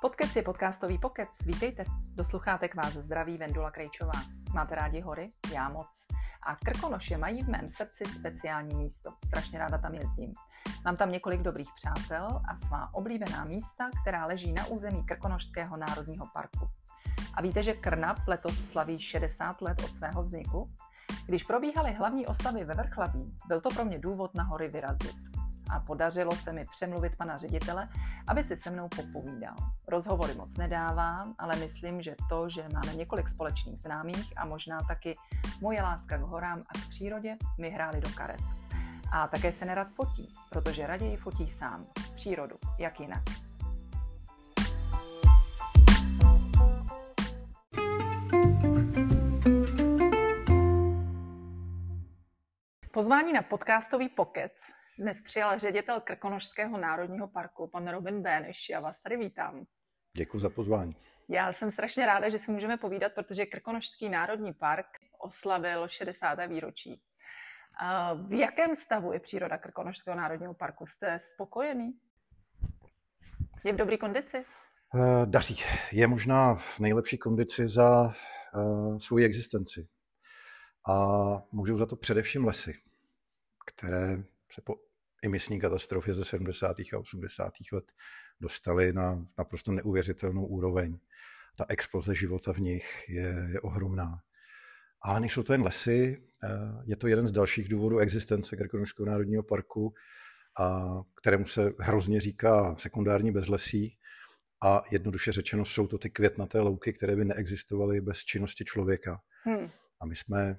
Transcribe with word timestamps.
Podcast 0.00 0.36
je 0.36 0.42
podcastový 0.42 0.98
pokec. 0.98 1.28
Vítejte. 1.46 1.84
Do 2.14 2.24
sluchátek 2.24 2.74
vás 2.74 2.92
zdraví 2.92 3.38
Vendula 3.38 3.70
Krejčová. 3.70 4.12
Máte 4.54 4.74
rádi 4.74 5.00
hory? 5.00 5.28
Já 5.54 5.68
moc. 5.68 6.06
A 6.46 6.56
Krkonoše 6.56 7.18
mají 7.18 7.42
v 7.42 7.48
mém 7.48 7.68
srdci 7.68 8.04
speciální 8.04 8.76
místo. 8.76 9.10
Strašně 9.24 9.58
ráda 9.58 9.78
tam 9.78 9.94
jezdím. 9.94 10.32
Mám 10.84 10.96
tam 10.96 11.12
několik 11.12 11.40
dobrých 11.40 11.68
přátel 11.74 12.40
a 12.48 12.56
svá 12.56 12.94
oblíbená 12.94 13.44
místa, 13.44 13.90
která 14.02 14.26
leží 14.26 14.52
na 14.52 14.66
území 14.66 15.04
Krkonošského 15.04 15.76
národního 15.76 16.26
parku. 16.32 16.70
A 17.34 17.42
víte, 17.42 17.62
že 17.62 17.74
Krnap 17.74 18.18
letos 18.26 18.70
slaví 18.70 18.98
60 18.98 19.62
let 19.62 19.82
od 19.84 19.96
svého 19.96 20.22
vzniku? 20.22 20.70
Když 21.26 21.42
probíhaly 21.42 21.92
hlavní 21.92 22.26
ostavy 22.26 22.64
ve 22.64 22.74
Vrchlabí, 22.74 23.36
byl 23.46 23.60
to 23.60 23.68
pro 23.68 23.84
mě 23.84 23.98
důvod 23.98 24.34
na 24.34 24.42
hory 24.42 24.68
vyrazit 24.68 25.29
a 25.72 25.80
podařilo 25.80 26.36
se 26.36 26.52
mi 26.52 26.64
přemluvit 26.64 27.16
pana 27.16 27.36
ředitele, 27.36 27.88
aby 28.26 28.42
si 28.42 28.56
se 28.56 28.70
mnou 28.70 28.88
popovídal. 28.88 29.56
Rozhovory 29.88 30.34
moc 30.34 30.56
nedávám, 30.56 31.34
ale 31.38 31.56
myslím, 31.56 32.02
že 32.02 32.16
to, 32.28 32.48
že 32.48 32.68
máme 32.72 32.94
několik 32.94 33.28
společných 33.28 33.80
známých 33.80 34.32
a 34.36 34.44
možná 34.44 34.78
taky 34.88 35.16
moje 35.60 35.82
láska 35.82 36.18
k 36.18 36.20
horám 36.20 36.60
a 36.60 36.78
k 36.78 36.88
přírodě 36.88 37.36
mi 37.58 37.70
hrály 37.70 38.00
do 38.00 38.08
karet. 38.14 38.40
A 39.12 39.28
také 39.28 39.52
se 39.52 39.64
nerad 39.64 39.88
fotí, 39.94 40.34
protože 40.50 40.86
raději 40.86 41.16
fotí 41.16 41.50
sám. 41.50 41.84
Přírodu, 42.14 42.56
jak 42.78 43.00
jinak. 43.00 43.22
Pozvání 52.92 53.32
na 53.32 53.42
podcastový 53.42 54.08
pokec 54.08 54.52
dnes 55.00 55.20
přijal 55.20 55.58
ředitel 55.58 56.00
Krkonošského 56.00 56.78
národního 56.78 57.28
parku, 57.28 57.68
pan 57.68 57.88
Robin 57.88 58.22
Béneš. 58.22 58.68
Já 58.68 58.80
vás 58.80 59.00
tady 59.00 59.16
vítám. 59.16 59.64
Děkuji 60.16 60.38
za 60.38 60.50
pozvání. 60.50 60.96
Já 61.28 61.52
jsem 61.52 61.70
strašně 61.70 62.06
ráda, 62.06 62.28
že 62.28 62.38
si 62.38 62.50
můžeme 62.50 62.76
povídat, 62.76 63.12
protože 63.12 63.46
Krkonošský 63.46 64.08
národní 64.08 64.52
park 64.52 64.86
oslavil 65.18 65.88
60. 65.88 66.46
výročí. 66.46 67.00
V 68.26 68.32
jakém 68.32 68.76
stavu 68.76 69.12
je 69.12 69.20
příroda 69.20 69.58
Krkonošského 69.58 70.16
národního 70.16 70.54
parku? 70.54 70.86
Jste 70.86 71.18
spokojený? 71.20 71.92
Je 73.64 73.72
v 73.72 73.76
dobré 73.76 73.96
kondici? 73.96 74.44
Uh, 74.94 75.26
daří. 75.26 75.62
Je 75.92 76.06
možná 76.06 76.54
v 76.54 76.80
nejlepší 76.80 77.18
kondici 77.18 77.68
za 77.68 78.02
uh, 78.54 78.98
svou 78.98 79.18
existenci. 79.18 79.88
A 80.88 80.94
můžou 81.52 81.78
za 81.78 81.86
to 81.86 81.96
především 81.96 82.44
lesy, 82.44 82.74
které 83.66 84.22
se 84.52 84.60
po 84.60 84.89
emisní 85.22 85.60
katastrofě 85.60 86.14
ze 86.14 86.24
70. 86.24 86.76
a 86.80 86.98
80. 86.98 87.52
let 87.72 87.84
dostali 88.40 88.92
na 88.92 89.26
naprosto 89.38 89.72
neuvěřitelnou 89.72 90.46
úroveň. 90.46 90.98
Ta 91.56 91.66
exploze 91.68 92.14
života 92.14 92.52
v 92.52 92.58
nich 92.58 93.04
je, 93.08 93.48
je 93.52 93.60
ohromná. 93.60 94.20
Ale 95.02 95.20
nejsou 95.20 95.42
to 95.42 95.52
jen 95.52 95.62
lesy, 95.62 96.22
eh, 96.44 96.48
je 96.84 96.96
to 96.96 97.08
jeden 97.08 97.28
z 97.28 97.32
dalších 97.32 97.68
důvodů 97.68 97.98
existence 97.98 98.56
Krkonošského 98.56 99.06
národního 99.06 99.42
parku, 99.42 99.94
a 100.58 100.86
kterému 101.14 101.46
se 101.46 101.72
hrozně 101.78 102.20
říká 102.20 102.76
sekundární 102.78 103.32
bezlesí. 103.32 103.96
A 104.62 104.82
jednoduše 104.90 105.32
řečeno 105.32 105.64
jsou 105.64 105.86
to 105.86 105.98
ty 105.98 106.10
květnaté 106.10 106.60
louky, 106.60 106.92
které 106.92 107.16
by 107.16 107.24
neexistovaly 107.24 108.00
bez 108.00 108.18
činnosti 108.18 108.64
člověka. 108.64 109.20
Hmm. 109.44 109.66
A 110.00 110.06
my 110.06 110.16
jsme 110.16 110.58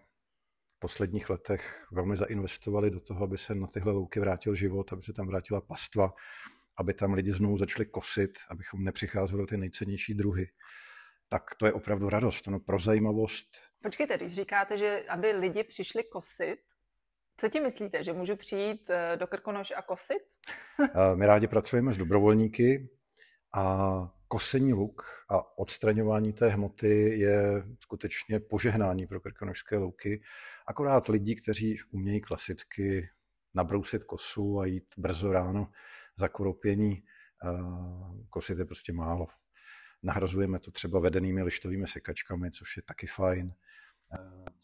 posledních 0.82 1.30
letech 1.30 1.86
velmi 1.92 2.16
zainvestovali 2.16 2.92
do 2.92 3.00
toho, 3.00 3.24
aby 3.24 3.38
se 3.38 3.56
na 3.56 3.68
tyhle 3.68 3.92
louky 3.92 4.20
vrátil 4.20 4.56
život, 4.56 4.94
aby 4.94 5.02
se 5.02 5.14
tam 5.14 5.28
vrátila 5.28 5.62
pastva, 5.62 6.14
aby 6.78 6.94
tam 6.94 7.14
lidi 7.14 7.32
znovu 7.32 7.58
začali 7.58 7.86
kosit, 7.86 8.40
abychom 8.50 8.84
nepřicházeli 8.84 9.46
ty 9.46 9.58
nejcennější 9.58 10.14
druhy. 10.14 10.48
Tak 11.30 11.56
to 11.56 11.66
je 11.66 11.74
opravdu 11.74 12.10
radost, 12.10 12.48
no, 12.48 12.60
pro 12.60 12.80
zajímavost. 12.80 13.48
Počkejte, 13.84 14.18
když 14.18 14.34
říkáte, 14.34 14.78
že 14.78 15.04
aby 15.10 15.32
lidi 15.32 15.64
přišli 15.64 16.04
kosit, 16.04 16.60
co 17.38 17.50
ti 17.50 17.60
myslíte, 17.60 18.04
že 18.04 18.14
můžu 18.14 18.36
přijít 18.36 18.90
eh, 18.90 19.18
do 19.18 19.28
Krkonoš 19.28 19.74
a 19.76 19.82
kosit? 19.82 20.22
Eh, 20.80 21.16
my 21.16 21.26
rádi 21.26 21.48
pracujeme 21.48 21.94
s 21.94 21.98
dobrovolníky 21.98 22.90
a 23.54 23.88
kosení 24.32 24.74
luk 24.74 25.06
a 25.30 25.58
odstraňování 25.58 26.34
té 26.34 26.48
hmoty 26.48 27.20
je 27.20 27.64
skutečně 27.80 28.40
požehnání 28.40 29.08
pro 29.08 29.20
krkonožské 29.20 29.78
louky. 29.78 30.22
Akorát 30.72 31.08
lidi, 31.08 31.36
kteří 31.36 31.80
umějí 31.92 32.22
klasicky 32.22 33.10
nabrousit 33.54 34.04
kosu 34.04 34.60
a 34.60 34.66
jít 34.66 34.86
brzo 34.98 35.32
ráno 35.32 35.72
za 36.16 36.28
koropění, 36.28 37.04
kosit 38.30 38.60
je 38.60 38.66
prostě 38.66 38.94
málo. 38.94 39.28
Nahrazujeme 40.04 40.60
to 40.60 40.72
třeba 40.72 41.00
vedenými 41.00 41.44
lištovými 41.44 41.88
sekačkami, 41.88 42.52
což 42.52 42.78
je 42.78 42.84
taky 42.84 43.08
fajn. 43.08 43.54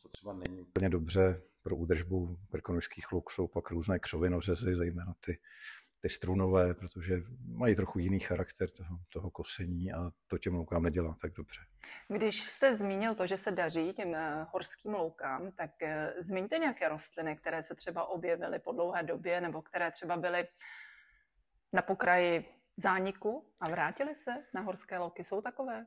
Co 0.02 0.10
třeba 0.10 0.34
není 0.34 0.62
úplně 0.62 0.90
dobře 0.90 1.42
pro 1.62 1.76
údržbu 1.76 2.40
krkonožských 2.52 3.12
luk, 3.12 3.32
jsou 3.32 3.48
pak 3.48 3.72
různé 3.72 4.00
křovinořezy, 4.00 4.76
zejména 4.76 5.14
ty 5.20 5.40
ty 6.02 6.10
strunové, 6.10 6.74
protože 6.74 7.16
mají 7.46 7.76
trochu 7.76 8.00
jiný 8.00 8.20
charakter 8.20 8.70
toho, 8.70 9.00
toho 9.10 9.32
kosení 9.32 9.94
a 9.94 10.12
to 10.28 10.38
těm 10.38 10.56
loukám 10.56 10.84
nedělá 10.84 11.18
tak 11.22 11.34
dobře. 11.34 11.62
Když 12.08 12.42
jste 12.42 12.78
zmínil 12.78 13.16
to, 13.16 13.28
že 13.28 13.38
se 13.38 13.52
daří 13.52 13.94
těm 13.94 14.16
eh, 14.16 14.46
horským 14.52 14.94
loukám, 14.94 15.52
tak 15.52 15.84
eh, 15.84 16.14
zmiňte 16.20 16.58
nějaké 16.58 16.90
rostliny, 16.90 17.36
které 17.36 17.64
se 17.64 17.76
třeba 17.76 18.06
objevily 18.06 18.60
po 18.60 18.72
dlouhé 18.72 19.04
době 19.04 19.42
nebo 19.42 19.62
které 19.62 19.92
třeba 19.92 20.18
byly 20.18 20.48
na 21.74 21.82
pokraji 21.82 22.46
zániku 22.78 23.52
a 23.62 23.70
vrátily 23.70 24.16
se 24.16 24.32
na 24.54 24.62
horské 24.62 24.98
louky. 24.98 25.24
Jsou 25.24 25.42
takové? 25.42 25.86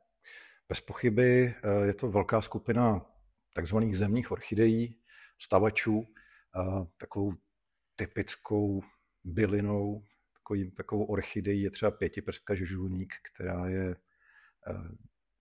Bez 0.68 0.80
pochyby 0.80 1.54
eh, 1.62 1.86
je 1.86 1.94
to 1.94 2.10
velká 2.10 2.40
skupina 2.40 3.06
takzvaných 3.54 3.98
zemních 3.98 4.30
orchidejí, 4.30 5.00
stavačů, 5.38 6.06
takovou 6.96 7.32
typickou 7.96 8.82
bylinou, 9.24 10.04
takový, 10.34 10.70
takovou 10.70 11.04
orchidejí 11.04 11.62
je 11.62 11.70
třeba 11.70 11.90
pětiprstka 11.90 12.54
žužulník, 12.54 13.14
která 13.32 13.68
je 13.68 13.90
eh, 13.90 14.74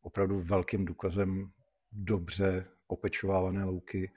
opravdu 0.01 0.39
velkým 0.39 0.85
důkazem 0.85 1.51
dobře 1.91 2.65
opečovávané 2.87 3.63
louky, 3.63 4.11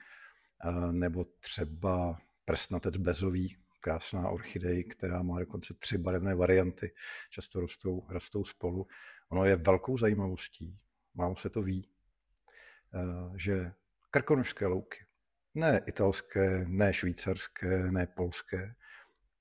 eh, 0.65 0.91
nebo 0.91 1.25
třeba 1.39 2.21
prstnatec 2.45 2.97
bezový, 2.97 3.57
krásná 3.79 4.29
orchidej, 4.29 4.83
která 4.83 5.23
má 5.23 5.39
dokonce 5.39 5.73
tři 5.73 5.97
barevné 5.97 6.35
varianty, 6.35 6.93
často 7.29 7.59
rostou, 7.59 8.05
rostou 8.09 8.45
spolu. 8.45 8.87
Ono 9.29 9.45
je 9.45 9.55
velkou 9.55 9.97
zajímavostí, 9.97 10.77
málo 11.13 11.35
se 11.35 11.49
to 11.49 11.61
ví, 11.61 11.89
eh, 12.93 13.33
že 13.35 13.71
krkonožské 14.11 14.65
louky, 14.65 15.05
ne 15.55 15.81
italské, 15.87 16.65
ne 16.67 16.93
švýcarské, 16.93 17.91
ne 17.91 18.07
polské, 18.07 18.75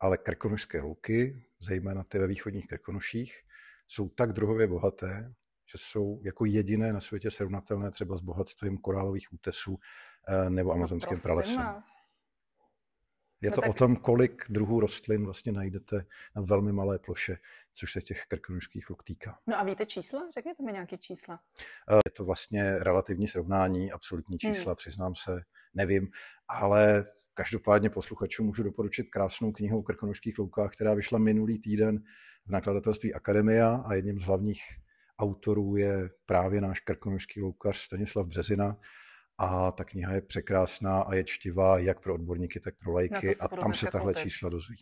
ale 0.02 0.18
krkonošské 0.18 0.80
louky, 0.80 1.42
zejména 1.60 2.04
ty 2.04 2.18
ve 2.18 2.26
východních 2.26 2.66
krkonoších, 2.66 3.42
jsou 3.86 4.08
tak 4.08 4.32
druhově 4.32 4.66
bohaté, 4.66 5.34
že 5.72 5.78
jsou 5.78 6.20
jako 6.24 6.44
jediné 6.44 6.92
na 6.92 7.00
světě 7.00 7.30
srovnatelné 7.30 7.90
třeba 7.90 8.16
s 8.16 8.20
bohatstvím 8.20 8.78
korálových 8.78 9.32
útesů 9.32 9.78
eh, 10.28 10.50
nebo 10.50 10.70
no, 10.70 10.74
amazonským 10.74 11.16
no, 11.16 11.22
pralesem. 11.22 11.74
Je 13.40 13.50
no 13.50 13.54
to 13.54 13.60
tak... 13.60 13.70
o 13.70 13.72
tom, 13.72 13.96
kolik 13.96 14.44
druhů 14.48 14.80
rostlin 14.80 15.24
vlastně 15.24 15.52
najdete 15.52 16.06
na 16.36 16.42
velmi 16.42 16.72
malé 16.72 16.98
ploše, 16.98 17.36
což 17.72 17.92
se 17.92 18.02
těch 18.02 18.26
krkonošských 18.26 18.90
luk 18.90 19.04
týká. 19.04 19.38
No 19.46 19.58
a 19.58 19.64
víte 19.64 19.86
čísla? 19.86 20.30
Řekněte 20.34 20.62
mi 20.62 20.72
nějaké 20.72 20.98
čísla. 20.98 21.40
Eh, 21.90 21.94
je 21.94 22.10
to 22.10 22.24
vlastně 22.24 22.78
relativní 22.78 23.28
srovnání, 23.28 23.92
absolutní 23.92 24.38
hmm. 24.42 24.54
čísla, 24.54 24.70
hmm. 24.72 24.76
přiznám 24.76 25.14
se, 25.14 25.42
nevím, 25.74 26.10
ale 26.48 27.06
Každopádně 27.34 27.90
posluchačům 27.90 28.46
můžu 28.46 28.62
doporučit 28.62 29.10
krásnou 29.10 29.52
knihu 29.52 29.78
o 29.78 29.82
krkonožských 29.82 30.38
loukách, 30.38 30.72
která 30.72 30.94
vyšla 30.94 31.18
minulý 31.18 31.58
týden 31.58 32.02
v 32.46 32.50
nakladatelství 32.50 33.14
Akademia 33.14 33.82
a 33.86 33.94
jedním 33.94 34.20
z 34.20 34.24
hlavních 34.24 34.62
autorů 35.18 35.76
je 35.76 36.10
právě 36.26 36.60
náš 36.60 36.80
krkonožský 36.80 37.42
loukař 37.42 37.76
Stanislav 37.76 38.26
Březina. 38.26 38.76
A 39.38 39.72
ta 39.72 39.84
kniha 39.84 40.12
je 40.14 40.20
překrásná 40.20 41.02
a 41.02 41.14
je 41.14 41.24
čtivá 41.24 41.78
jak 41.78 42.00
pro 42.00 42.14
odborníky, 42.14 42.60
tak 42.60 42.74
pro 42.78 42.92
lajky 42.92 43.36
a 43.36 43.48
tam 43.48 43.74
se 43.74 43.86
tahle 43.86 44.14
čísla 44.14 44.48
dozví. 44.48 44.76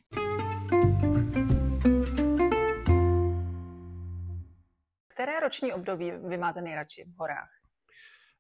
Které 5.09 5.41
roční 5.41 5.73
období 5.73 6.13
vy 6.29 6.37
máte 6.37 6.61
nejradši 6.61 7.05
v 7.05 7.19
horách? 7.19 7.51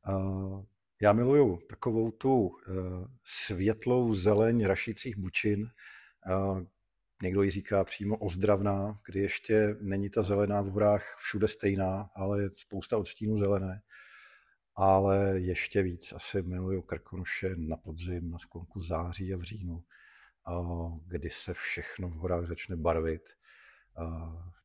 Uh, 0.08 0.64
já 1.02 1.12
miluju 1.12 1.58
takovou 1.68 2.10
tu 2.10 2.46
uh, 2.46 2.56
světlou 3.24 4.14
zeleň 4.14 4.64
rašících 4.64 5.16
bučin. 5.16 5.70
Někdo 7.22 7.42
ji 7.42 7.50
říká 7.50 7.84
přímo 7.84 8.16
ozdravná, 8.16 9.00
kdy 9.06 9.20
ještě 9.20 9.76
není 9.80 10.10
ta 10.10 10.22
zelená 10.22 10.62
v 10.62 10.66
horách 10.66 11.16
všude 11.18 11.48
stejná, 11.48 12.10
ale 12.14 12.42
je 12.42 12.50
spousta 12.54 12.98
odstínů 12.98 13.38
zelené. 13.38 13.82
Ale 14.74 15.40
ještě 15.40 15.82
víc 15.82 16.12
asi 16.12 16.42
miluju 16.42 16.82
Krkonoše 16.82 17.54
na 17.56 17.76
podzim, 17.76 18.30
na 18.30 18.38
sklonku 18.38 18.80
září 18.80 19.34
a 19.34 19.36
v 19.36 19.42
říjnu, 19.42 19.84
kdy 21.06 21.30
se 21.30 21.54
všechno 21.54 22.08
v 22.08 22.12
horách 22.12 22.46
začne 22.46 22.76
barvit. 22.76 23.22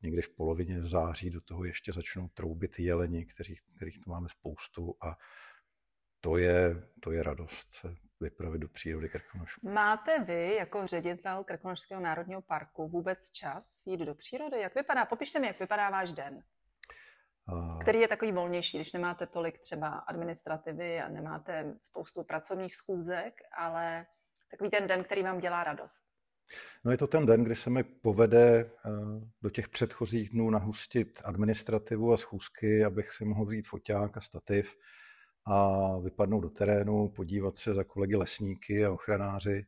někdy 0.02 0.22
v 0.22 0.30
polovině 0.30 0.84
září 0.84 1.30
do 1.30 1.42
toho 1.42 1.66
ještě 1.66 1.94
začnou 1.94 2.28
troubit 2.28 2.80
jeleni, 2.80 3.26
kterých, 3.26 3.62
kterých 3.76 4.00
tu 4.00 4.10
máme 4.10 4.30
spoustu 4.30 4.96
a 5.02 5.18
to 6.26 6.38
je, 6.38 6.84
to 7.00 7.12
je 7.12 7.24
radost 7.24 7.74
se 7.74 7.96
vypravit 8.20 8.62
do 8.62 8.68
přírody 8.68 9.10
Krkonošu. 9.10 9.60
Máte 9.64 10.20
vy 10.20 10.56
jako 10.56 10.88
ředitel 10.88 11.44
Krkonošského 11.44 12.02
národního 12.02 12.42
parku 12.42 12.88
vůbec 12.88 13.30
čas 13.32 13.84
jít 13.88 14.00
do 14.00 14.16
přírody? 14.16 14.60
Jak 14.60 14.76
vypadá? 14.76 15.06
Popište 15.06 15.40
mi, 15.40 15.48
jak 15.48 15.60
vypadá 15.60 15.90
váš 15.90 16.12
den. 16.12 16.44
Který 17.82 18.00
je 18.00 18.08
takový 18.08 18.32
volnější, 18.32 18.78
když 18.78 18.94
nemáte 18.94 19.28
tolik 19.28 19.60
třeba 19.60 19.88
administrativy 19.88 21.02
a 21.02 21.10
nemáte 21.10 21.74
spoustu 21.82 22.24
pracovních 22.24 22.76
schůzek, 22.76 23.34
ale 23.58 24.06
takový 24.52 24.70
ten 24.70 24.88
den, 24.88 25.04
který 25.04 25.24
vám 25.24 25.40
dělá 25.40 25.64
radost. 25.64 26.04
No 26.86 26.92
je 26.92 26.98
to 26.98 27.08
ten 27.08 27.26
den, 27.26 27.44
kdy 27.44 27.56
se 27.56 27.70
mi 27.70 27.84
povede 27.84 28.60
eh, 28.60 28.90
do 29.42 29.50
těch 29.50 29.70
předchozích 29.70 30.30
dnů 30.30 30.50
nahustit 30.50 31.22
administrativu 31.26 32.14
a 32.14 32.18
schůzky, 32.18 32.86
abych 32.86 33.12
si 33.12 33.26
mohl 33.26 33.46
vzít 33.46 33.68
foťák 33.68 34.18
a 34.18 34.22
stativ 34.22 34.76
a 35.46 35.98
vypadnout 36.00 36.42
do 36.42 36.50
terénu, 36.50 37.10
podívat 37.10 37.58
se 37.58 37.74
za 37.74 37.84
kolegy 37.84 38.16
lesníky 38.16 38.86
a 38.86 38.92
ochranáři, 38.92 39.66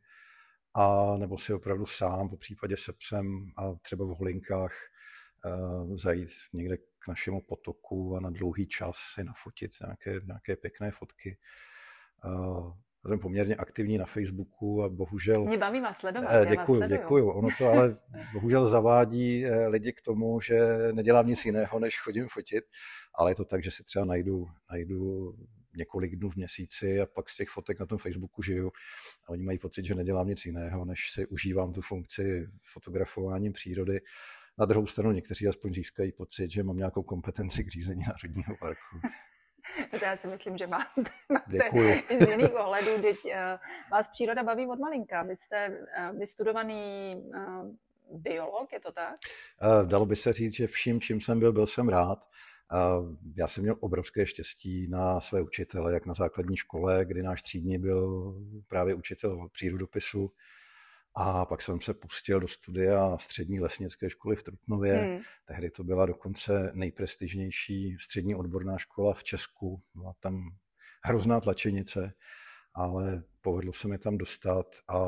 a 0.74 1.16
nebo 1.16 1.38
si 1.38 1.52
opravdu 1.52 1.86
sám, 1.86 2.28
po 2.28 2.36
případě 2.36 2.76
se 2.76 2.92
psem 2.92 3.50
a 3.56 3.74
třeba 3.74 4.04
v 4.04 4.08
holinkách 4.08 4.72
eh, 5.46 5.98
zajít 5.98 6.28
někde 6.52 6.76
k 6.76 7.08
našemu 7.08 7.40
potoku 7.40 8.16
a 8.16 8.20
na 8.20 8.30
dlouhý 8.30 8.66
čas 8.66 8.96
si 9.14 9.24
nafotit 9.24 9.70
nějaké, 9.80 10.26
nějaké 10.26 10.56
pěkné 10.56 10.90
fotky. 10.90 11.38
Eh, 12.24 12.88
jsem 13.08 13.18
poměrně 13.18 13.56
aktivní 13.56 13.98
na 13.98 14.04
Facebooku 14.04 14.82
a 14.82 14.88
bohužel... 14.88 15.44
Mě 15.44 15.58
baví 15.58 15.80
vás 15.80 15.96
sledovat, 15.96 16.28
eh, 16.30 16.46
děkuju, 16.46 16.88
děkuju. 16.88 17.30
Ono 17.30 17.48
to 17.58 17.68
ale 17.68 17.96
bohužel 18.32 18.68
zavádí 18.68 19.46
lidi 19.68 19.92
k 19.92 20.00
tomu, 20.00 20.40
že 20.40 20.58
nedělám 20.92 21.26
nic 21.26 21.44
jiného, 21.44 21.78
než 21.78 22.00
chodím 22.00 22.28
fotit, 22.28 22.64
ale 23.14 23.30
je 23.30 23.34
to 23.34 23.44
tak, 23.44 23.64
že 23.64 23.70
si 23.70 23.84
třeba 23.84 24.04
najdu, 24.04 24.46
najdu 24.70 25.34
několik 25.78 26.16
dnů 26.16 26.30
v 26.30 26.36
měsíci 26.36 27.00
a 27.00 27.06
pak 27.06 27.30
z 27.30 27.36
těch 27.36 27.48
fotek 27.48 27.80
na 27.80 27.86
tom 27.86 27.98
Facebooku 27.98 28.42
žiju 28.42 28.72
a 29.26 29.30
oni 29.30 29.42
mají 29.42 29.58
pocit, 29.58 29.84
že 29.84 29.94
nedělám 29.94 30.28
nic 30.28 30.46
jiného, 30.46 30.84
než 30.84 31.10
si 31.10 31.26
užívám 31.26 31.72
tu 31.72 31.80
funkci 31.80 32.48
fotografováním 32.72 33.52
přírody. 33.52 34.00
Na 34.58 34.66
druhou 34.66 34.86
stranu 34.86 35.12
někteří 35.12 35.48
aspoň 35.48 35.72
získají 35.72 36.12
pocit, 36.12 36.50
že 36.50 36.62
mám 36.62 36.76
nějakou 36.76 37.02
kompetenci 37.02 37.64
k 37.64 37.68
řízení 37.68 38.02
národního 38.06 38.56
parku. 38.56 39.00
To 39.90 40.04
já 40.04 40.16
si 40.16 40.28
myslím, 40.28 40.56
že 40.56 40.66
máte, 40.66 41.02
máte 41.28 42.02
i 42.08 42.24
z 42.24 42.28
jiných 42.28 42.54
ohledů. 42.54 43.02
Teď, 43.02 43.24
uh, 43.24 43.32
vás 43.90 44.08
příroda 44.08 44.42
baví 44.42 44.66
od 44.66 44.78
malinka. 44.78 45.22
Vy 45.22 45.36
jste 45.36 45.68
uh, 45.68 46.18
vystudovaný 46.18 47.14
uh, 47.16 47.70
biolog, 48.10 48.72
je 48.72 48.80
to 48.80 48.92
tak? 48.92 49.14
Dalo 49.84 50.06
by 50.06 50.16
se 50.16 50.32
říct, 50.32 50.54
že 50.54 50.66
vším, 50.66 51.00
čím 51.00 51.20
jsem 51.20 51.38
byl, 51.38 51.52
byl 51.52 51.66
jsem 51.66 51.88
rád. 51.88 52.28
Já 53.36 53.48
jsem 53.48 53.62
měl 53.62 53.76
obrovské 53.80 54.26
štěstí 54.26 54.88
na 54.88 55.20
své 55.20 55.42
učitele, 55.42 55.92
jak 55.92 56.06
na 56.06 56.14
základní 56.14 56.56
škole, 56.56 57.04
kdy 57.04 57.22
náš 57.22 57.42
třídní 57.42 57.78
byl 57.78 58.34
právě 58.66 58.94
učitel 58.94 59.48
přírodopisu. 59.52 60.32
A 61.14 61.46
pak 61.46 61.62
jsem 61.62 61.80
se 61.80 61.94
pustil 61.94 62.40
do 62.40 62.48
studia 62.48 63.18
střední 63.18 63.60
lesnické 63.60 64.10
školy 64.10 64.36
v 64.36 64.42
Trutnově. 64.42 64.94
Hmm. 64.94 65.20
Tehdy 65.44 65.70
to 65.70 65.84
byla 65.84 66.06
dokonce 66.06 66.70
nejprestižnější 66.74 67.96
střední 68.00 68.34
odborná 68.34 68.78
škola 68.78 69.14
v 69.14 69.24
Česku. 69.24 69.82
Byla 69.94 70.14
tam 70.20 70.50
hrozná 71.04 71.40
tlačenice, 71.40 72.12
ale 72.74 73.22
povedlo 73.40 73.72
se 73.72 73.88
mi 73.88 73.98
tam 73.98 74.18
dostat 74.18 74.66
a 74.88 74.98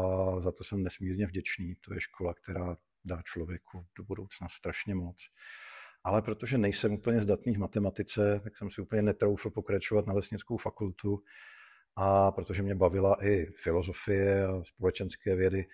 za 0.40 0.52
to 0.52 0.64
jsem 0.64 0.82
nesmírně 0.82 1.26
vděčný. 1.26 1.74
To 1.74 1.94
je 1.94 2.00
škola, 2.00 2.34
která 2.34 2.76
dá 3.04 3.22
člověku 3.22 3.86
do 3.98 4.04
budoucna 4.04 4.48
strašně 4.48 4.94
moc 4.94 5.16
ale 6.04 6.22
protože 6.22 6.58
nejsem 6.58 6.92
úplně 6.92 7.20
zdatný 7.20 7.54
v 7.54 7.58
matematice, 7.58 8.40
tak 8.44 8.56
jsem 8.56 8.70
si 8.70 8.80
úplně 8.80 9.02
netroufl 9.02 9.50
pokračovat 9.50 10.06
na 10.06 10.14
lesnickou 10.14 10.56
fakultu 10.56 11.22
a 11.96 12.32
protože 12.32 12.62
mě 12.62 12.74
bavila 12.74 13.24
i 13.24 13.46
filozofie 13.46 14.46
a 14.46 14.64
společenské 14.64 15.36
vědy, 15.36 15.66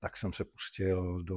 tak 0.00 0.16
jsem 0.16 0.32
se 0.32 0.44
pustil 0.44 1.22
do 1.22 1.36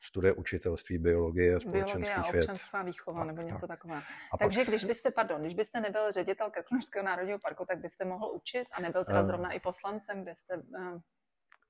studie 0.00 0.32
učitelství 0.32 0.98
biologie 0.98 1.56
a 1.56 1.60
společenských 1.60 2.16
biologie 2.16 2.46
a 2.46 2.82
věd. 2.82 2.86
výchova 2.86 3.20
tak, 3.20 3.26
nebo 3.26 3.42
něco 3.42 3.66
tak. 3.66 3.68
takového. 3.68 4.02
Takže 4.38 4.60
pak... 4.60 4.68
když 4.68 4.84
byste, 4.84 5.10
pardon, 5.10 5.40
když 5.40 5.54
byste 5.54 5.80
nebyl 5.80 6.12
ředitel 6.12 6.50
Krkonošského 6.50 7.04
národního 7.04 7.38
parku, 7.38 7.64
tak 7.68 7.78
byste 7.78 8.04
mohl 8.04 8.32
učit 8.34 8.64
a 8.72 8.80
nebyl 8.80 9.04
teda 9.04 9.24
zrovna 9.24 9.52
i 9.52 9.60
poslancem, 9.60 10.22
kde 10.22 10.34
jste 10.36 10.56
uh, 10.56 11.00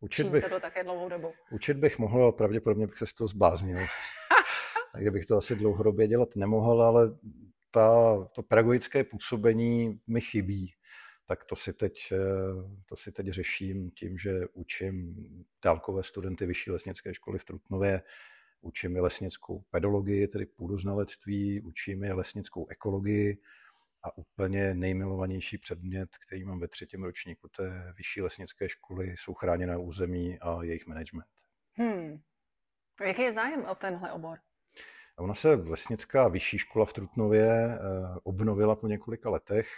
učit 0.00 0.28
bych, 0.28 0.48
to 0.48 0.60
také 0.60 0.84
dlouhou 0.84 1.08
dobu. 1.08 1.32
Učit 1.50 1.76
bych 1.76 1.98
mohl, 1.98 2.22
ale 2.22 2.32
pravděpodobně 2.32 2.86
bych 2.86 2.98
se 2.98 3.06
z 3.06 3.14
toho 3.14 3.28
zbláznil. 3.28 3.78
takže 4.92 5.10
bych 5.10 5.26
to 5.26 5.36
asi 5.36 5.56
dlouhodobě 5.56 6.08
dělat 6.08 6.36
nemohl, 6.36 6.82
ale 6.82 7.18
ta, 7.70 8.18
to 8.32 8.42
pedagogické 8.42 9.04
působení 9.04 10.00
mi 10.06 10.20
chybí. 10.20 10.74
Tak 11.26 11.44
to 11.44 11.56
si, 11.56 11.72
teď, 11.72 12.12
eh, 12.12 12.16
to 12.86 12.96
si 12.96 13.12
teď 13.12 13.28
řeším 13.28 13.90
tím, 13.90 14.18
že 14.18 14.40
učím 14.52 15.16
dálkové 15.64 16.02
studenty 16.02 16.46
Vyšší 16.46 16.70
lesnické 16.70 17.14
školy 17.14 17.38
v 17.38 17.44
Trutnově, 17.44 18.02
učím 18.60 18.96
je 18.96 19.02
lesnickou 19.02 19.64
pedologii, 19.70 20.28
tedy 20.28 20.46
půdoznalectví, 20.46 21.60
učím 21.60 22.04
je 22.04 22.12
lesnickou 22.12 22.66
ekologii 22.68 23.38
a 24.02 24.18
úplně 24.18 24.74
nejmilovanější 24.74 25.58
předmět, 25.58 26.16
který 26.16 26.44
mám 26.44 26.60
ve 26.60 26.68
třetím 26.68 27.04
ročníku 27.04 27.48
té 27.48 27.92
vyšší 27.96 28.22
lesnické 28.22 28.68
školy, 28.68 29.14
jsou 29.18 29.34
chráněné 29.34 29.76
území 29.76 30.38
a 30.38 30.62
jejich 30.62 30.86
management. 30.86 31.28
Hmm. 31.74 32.20
Jaký 33.00 33.22
je 33.22 33.32
zájem 33.32 33.64
o 33.64 33.74
tenhle 33.74 34.12
obor? 34.12 34.38
Ona 35.18 35.34
se 35.34 35.54
lesnická 35.54 36.28
vyšší 36.28 36.58
škola 36.58 36.86
v 36.86 36.92
Trutnově 36.92 37.50
eh, 37.50 37.78
obnovila 38.22 38.76
po 38.76 38.86
několika 38.86 39.30
letech. 39.30 39.68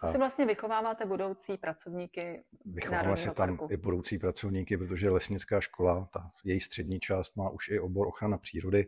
A 0.00 0.12
si 0.12 0.18
vlastně 0.18 0.46
vychováváte 0.46 1.06
budoucí 1.06 1.56
pracovníky 1.56 2.44
Vychováváme 2.64 3.16
si 3.16 3.30
tam 3.30 3.34
parku. 3.34 3.68
i 3.70 3.76
budoucí 3.76 4.18
pracovníky, 4.18 4.76
protože 4.76 5.10
lesnická 5.10 5.60
škola, 5.60 6.08
ta 6.12 6.30
její 6.44 6.60
střední 6.60 7.00
část 7.00 7.36
má 7.36 7.50
už 7.50 7.68
i 7.68 7.80
obor 7.80 8.06
ochrana 8.06 8.38
přírody, 8.38 8.86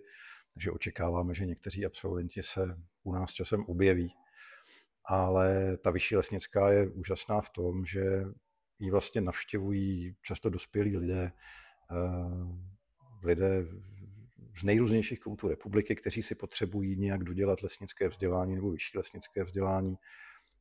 takže 0.55 0.71
očekáváme, 0.71 1.35
že 1.35 1.47
někteří 1.47 1.87
absolventi 1.87 2.43
se 2.43 2.77
u 3.03 3.13
nás 3.13 3.33
časem 3.33 3.65
objeví. 3.65 4.15
Ale 5.05 5.77
ta 5.77 5.91
vyšší 5.91 6.17
lesnická 6.17 6.71
je 6.71 6.89
úžasná 6.89 7.41
v 7.41 7.51
tom, 7.51 7.85
že 7.85 8.25
ji 8.79 8.91
vlastně 8.91 9.21
navštěvují 9.21 10.17
často 10.23 10.51
dospělí 10.51 10.97
lidé, 10.97 11.33
eh, 11.91 11.97
lidé 13.23 13.65
z 14.59 14.63
nejrůznějších 14.63 15.21
koutů 15.21 15.49
republiky, 15.49 15.97
kteří 15.97 16.23
si 16.23 16.35
potřebují 16.35 16.97
nějak 16.97 17.25
dodělat 17.25 17.63
lesnické 17.63 18.09
vzdělání 18.09 18.55
nebo 18.55 18.71
vyšší 18.71 18.99
lesnické 18.99 19.45
vzdělání 19.45 19.97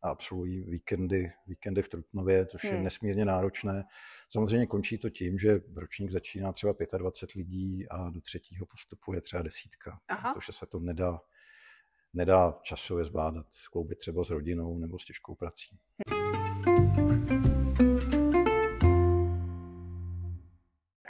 a 0.04 0.10
absolvují 0.10 0.64
víkendy, 0.64 1.32
víkendy 1.48 1.82
v 1.82 1.90
Trutnově, 1.90 2.46
což 2.46 2.64
hmm. 2.64 2.76
je 2.76 2.84
nesmírně 2.84 3.26
náročné. 3.26 3.84
Samozřejmě 4.30 4.68
končí 4.68 4.98
to 4.98 5.10
tím, 5.10 5.40
že 5.40 5.62
ročník 5.76 6.12
začíná 6.12 6.52
třeba 6.52 6.74
25 6.98 7.40
lidí 7.40 7.90
a 7.90 8.10
do 8.10 8.22
třetího 8.22 8.66
postupu 8.66 9.14
je 9.14 9.22
třeba 9.22 9.44
desítka, 9.44 10.00
Aha. 10.08 10.34
protože 10.34 10.54
se 10.54 10.66
to 10.66 10.80
nedá, 10.80 11.20
nedá 12.14 12.60
časově 12.64 13.06
zvládat, 13.06 13.46
skloubit 13.52 14.00
třeba 14.00 14.24
s 14.24 14.30
rodinou 14.30 14.78
nebo 14.78 15.00
s 15.00 15.06
těžkou 15.06 15.36
prací. 15.36 15.78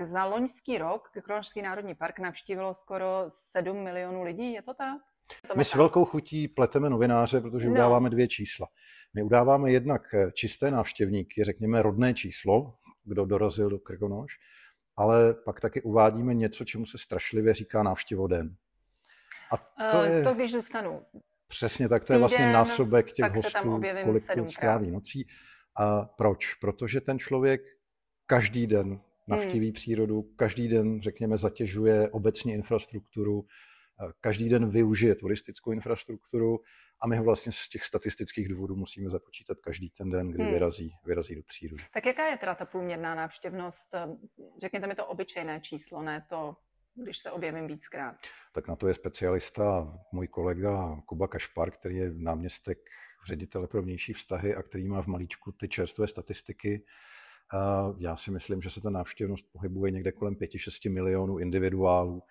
Za 0.02 0.26
loňský 0.26 0.78
rok 0.78 1.10
Kronošský 1.24 1.62
národní 1.62 1.96
park 1.96 2.20
navštívilo 2.20 2.74
skoro 2.74 3.26
7 3.30 3.84
milionů 3.84 4.24
lidí, 4.24 4.54
je 4.54 4.62
to 4.62 4.74
tak? 4.74 5.02
To 5.48 5.54
My 5.58 5.66
s 5.66 5.76
velkou 5.76 6.06
chutí 6.06 6.48
pleteme 6.48 6.90
novináře, 6.90 7.42
protože 7.42 7.68
no. 7.68 7.72
udáváme 7.72 8.10
dvě 8.10 8.28
čísla. 8.28 8.68
My 9.14 9.24
udáváme 9.24 9.72
jednak 9.72 10.14
eh, 10.14 10.32
čisté 10.32 10.72
návštěvníky, 10.72 11.44
řekněme 11.44 11.82
rodné 11.82 12.14
číslo, 12.14 12.74
kdo 13.04 13.26
dorazil 13.26 13.70
do 13.70 13.80
Krkonoš, 13.80 14.40
ale 14.98 15.34
pak 15.34 15.62
taky 15.62 15.82
uvádíme 15.82 16.34
něco, 16.34 16.66
čemu 16.66 16.86
se 16.86 16.98
strašlivě 16.98 17.54
říká 17.54 17.84
návštěvoden. 17.84 18.56
A 19.52 19.58
to, 19.92 19.98
uh, 19.98 20.06
je... 20.06 20.24
to 20.24 20.34
když 20.34 20.52
zůstanu. 20.52 21.02
Přesně 21.48 21.90
tak, 21.90 22.06
to 22.06 22.14
je 22.14 22.20
vlastně 22.20 22.54
násobek 22.54 23.12
těch 23.12 23.32
hostů, 23.32 23.82
kolik 24.04 24.24
tu 24.36 24.48
stráví 24.48 24.92
nocí. 24.92 25.28
A 25.80 26.02
proč? 26.06 26.54
Protože 26.54 27.02
ten 27.02 27.20
člověk 27.20 27.62
každý 28.26 28.68
den 28.68 29.00
navštíví 29.27 29.68
hmm. 29.68 29.74
přírodu, 29.74 30.22
každý 30.36 30.68
den, 30.68 31.01
řekněme, 31.01 31.38
zatěžuje 31.38 32.10
obecní 32.10 32.53
infrastrukturu, 32.53 33.46
každý 34.22 34.50
den 34.50 34.70
využije 34.70 35.15
turistickou 35.15 35.72
infrastrukturu 35.72 36.60
a 37.01 37.08
my 37.08 37.18
ho 37.18 37.24
vlastně 37.24 37.51
z 37.51 37.70
těch 37.70 37.84
statistických 37.84 38.48
důvodů 38.48 38.75
musíme 38.75 39.10
započítat 39.10 39.60
každý 39.60 39.89
ten 39.89 40.10
den, 40.10 40.27
kdy 40.27 40.44
hmm. 40.44 40.53
vyrazí, 40.53 40.92
vyrazí 41.06 41.36
do 41.36 41.44
přírody. 41.44 41.84
Tak 41.94 42.06
jaká 42.06 42.27
je 42.27 42.38
teda 42.38 42.56
ta 42.56 42.65
průměrná 42.65 43.15
návštěvnost? 43.15 43.88
Řekněte 44.62 44.88
mi 44.88 44.96
to 44.96 45.06
obyčejné 45.06 45.62
číslo, 45.62 46.01
ne 46.01 46.25
to, 46.30 46.56
když 46.96 47.18
se 47.18 47.32
objevím 47.32 47.68
víckrát. 47.68 48.15
Tak 48.53 48.68
na 48.68 48.75
to 48.75 48.88
je 48.88 48.94
specialista 48.94 49.98
můj 50.12 50.27
kolega 50.27 51.01
Kuba 51.06 51.27
Kašpar, 51.27 51.72
který 51.72 51.96
je 51.96 52.12
náměstek 52.13 52.77
ředitele 53.27 53.68
pro 53.68 53.82
vnější 53.82 54.13
vztahy 54.13 54.56
a 54.56 54.63
který 54.63 54.88
má 54.88 55.01
v 55.01 55.08
malíčku 55.08 55.51
ty 55.51 55.68
čerstvé 55.68 56.08
statistiky. 56.08 56.86
Já 57.98 58.16
si 58.18 58.32
myslím, 58.32 58.62
že 58.62 58.70
se 58.70 58.82
ta 58.82 58.90
návštěvnost 58.90 59.52
pohybuje 59.52 59.92
někde 59.92 60.12
kolem 60.12 60.36
5-6 60.36 60.94
milionů 60.94 61.38
individuálů. 61.38 62.24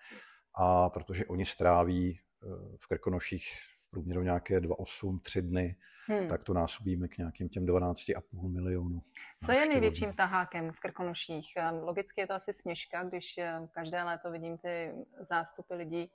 a 0.55 0.89
protože 0.89 1.25
oni 1.25 1.45
stráví 1.45 2.19
eh, 2.19 2.47
v 2.79 2.87
Krkonoších 2.87 3.53
v 3.87 3.91
průměru 3.91 4.21
nějaké 4.21 4.59
2,8, 4.59 5.19
3 5.19 5.41
dny, 5.41 5.75
hmm. 6.07 6.27
tak 6.27 6.43
to 6.43 6.53
násobíme 6.53 7.07
k 7.07 7.17
nějakým 7.17 7.49
těm 7.49 7.65
12,5 7.65 8.51
milionů. 8.53 9.01
Co 9.45 9.51
je 9.51 9.67
největším 9.67 10.13
tahákem 10.13 10.71
v 10.71 10.79
Krkonoších? 10.79 11.53
Ehm, 11.57 11.75
logicky 11.75 12.21
je 12.21 12.27
to 12.27 12.33
asi 12.33 12.53
sněžka, 12.53 13.03
když 13.03 13.37
eh, 13.37 13.67
každé 13.71 14.03
léto 14.03 14.31
vidím 14.31 14.57
ty 14.57 14.91
zástupy 15.19 15.73
lidí. 15.73 16.11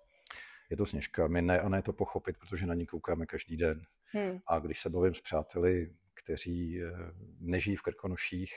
Je 0.71 0.77
to 0.77 0.87
sněžka, 0.87 1.29
my 1.29 1.43
ne 1.43 1.61
a 1.61 1.69
ne 1.69 1.83
to 1.83 1.93
pochopit, 1.93 2.37
protože 2.39 2.67
na 2.67 2.75
ní 2.75 2.87
koukáme 2.87 3.27
každý 3.27 3.57
den. 3.57 3.83
Hmm. 4.13 4.39
A 4.47 4.59
když 4.59 4.81
se 4.81 4.91
bavím 4.91 5.15
s 5.15 5.21
přáteli, 5.21 5.93
kteří 6.15 6.81
nežijí 7.41 7.77
v 7.77 7.83
Krkonoších, 7.83 8.53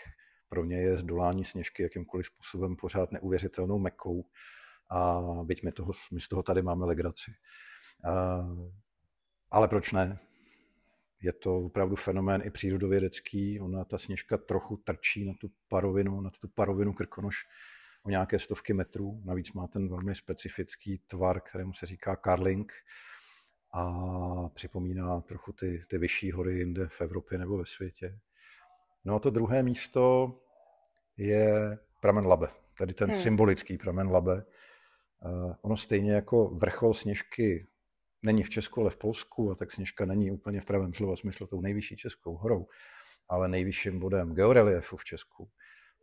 pro 0.52 0.66
ně 0.66 0.82
je 0.82 0.98
zdolání 0.98 1.46
sněžky 1.46 1.84
jakýmkoliv 1.84 2.26
způsobem 2.26 2.76
pořád 2.76 3.12
neuvěřitelnou 3.12 3.80
mekou. 3.80 4.26
A 4.90 5.22
byť 5.44 5.64
my, 5.64 5.72
toho, 5.72 5.94
my 6.12 6.20
z 6.20 6.28
toho 6.28 6.44
tady 6.44 6.62
máme 6.62 6.86
legraci. 6.86 7.32
Ale 9.52 9.68
proč 9.68 9.92
ne? 9.92 10.20
Je 11.22 11.34
to 11.34 11.58
opravdu 11.58 11.96
fenomén 11.96 12.42
i 12.46 12.50
přírodovědecký. 12.50 13.60
Ona, 13.60 13.86
ta 13.86 13.98
sněžka, 13.98 14.38
trochu 14.38 14.78
trčí 14.78 15.26
na 15.26 15.34
tu 15.42 15.52
parovinu, 15.68 16.22
na 16.22 16.30
tu 16.30 16.48
parovinu 16.48 16.94
Krkonoš 16.94 17.36
o 18.04 18.10
nějaké 18.10 18.40
stovky 18.40 18.74
metrů. 18.74 19.22
Navíc 19.26 19.54
má 19.54 19.68
ten 19.68 19.90
velmi 19.90 20.16
specifický 20.16 20.98
tvar, 21.08 21.42
kterému 21.42 21.74
se 21.74 21.86
říká 21.86 22.16
karling 22.16 22.74
a 23.74 23.94
připomíná 24.50 25.22
trochu 25.22 25.54
ty, 25.54 25.86
ty 25.90 25.98
vyšší 25.98 26.32
hory 26.32 26.60
jinde 26.60 26.88
v 26.88 27.02
Evropě 27.02 27.38
nebo 27.38 27.58
ve 27.58 27.66
světě. 27.66 28.20
No 29.06 29.16
a 29.16 29.20
to 29.20 29.30
druhé 29.30 29.64
místo 29.64 30.34
je 31.18 31.78
pramen 32.02 32.26
Labe, 32.26 32.48
tedy 32.78 32.94
ten 32.94 33.10
hmm. 33.12 33.22
symbolický 33.22 33.78
pramen 33.78 34.12
Labe. 34.12 34.46
Uh, 35.26 35.54
ono 35.62 35.78
stejně 35.78 36.12
jako 36.12 36.48
vrchol 36.48 36.94
Sněžky 36.94 37.68
není 38.22 38.44
v 38.44 38.50
Česku, 38.50 38.82
ale 38.82 38.90
v 38.90 38.98
Polsku, 38.98 39.52
a 39.52 39.56
tak 39.56 39.72
Sněžka 39.72 40.06
není 40.06 40.32
úplně 40.32 40.62
v 40.62 40.66
pravém 40.66 40.94
slova 40.94 41.16
smyslu 41.16 41.48
tou 41.48 41.62
nejvyšší 41.62 41.98
českou 41.98 42.36
horou, 42.36 42.68
ale 43.30 43.48
nejvyšším 43.48 44.00
bodem 44.00 44.36
georeliefu 44.36 44.98
v 44.98 45.04
Česku, 45.04 45.50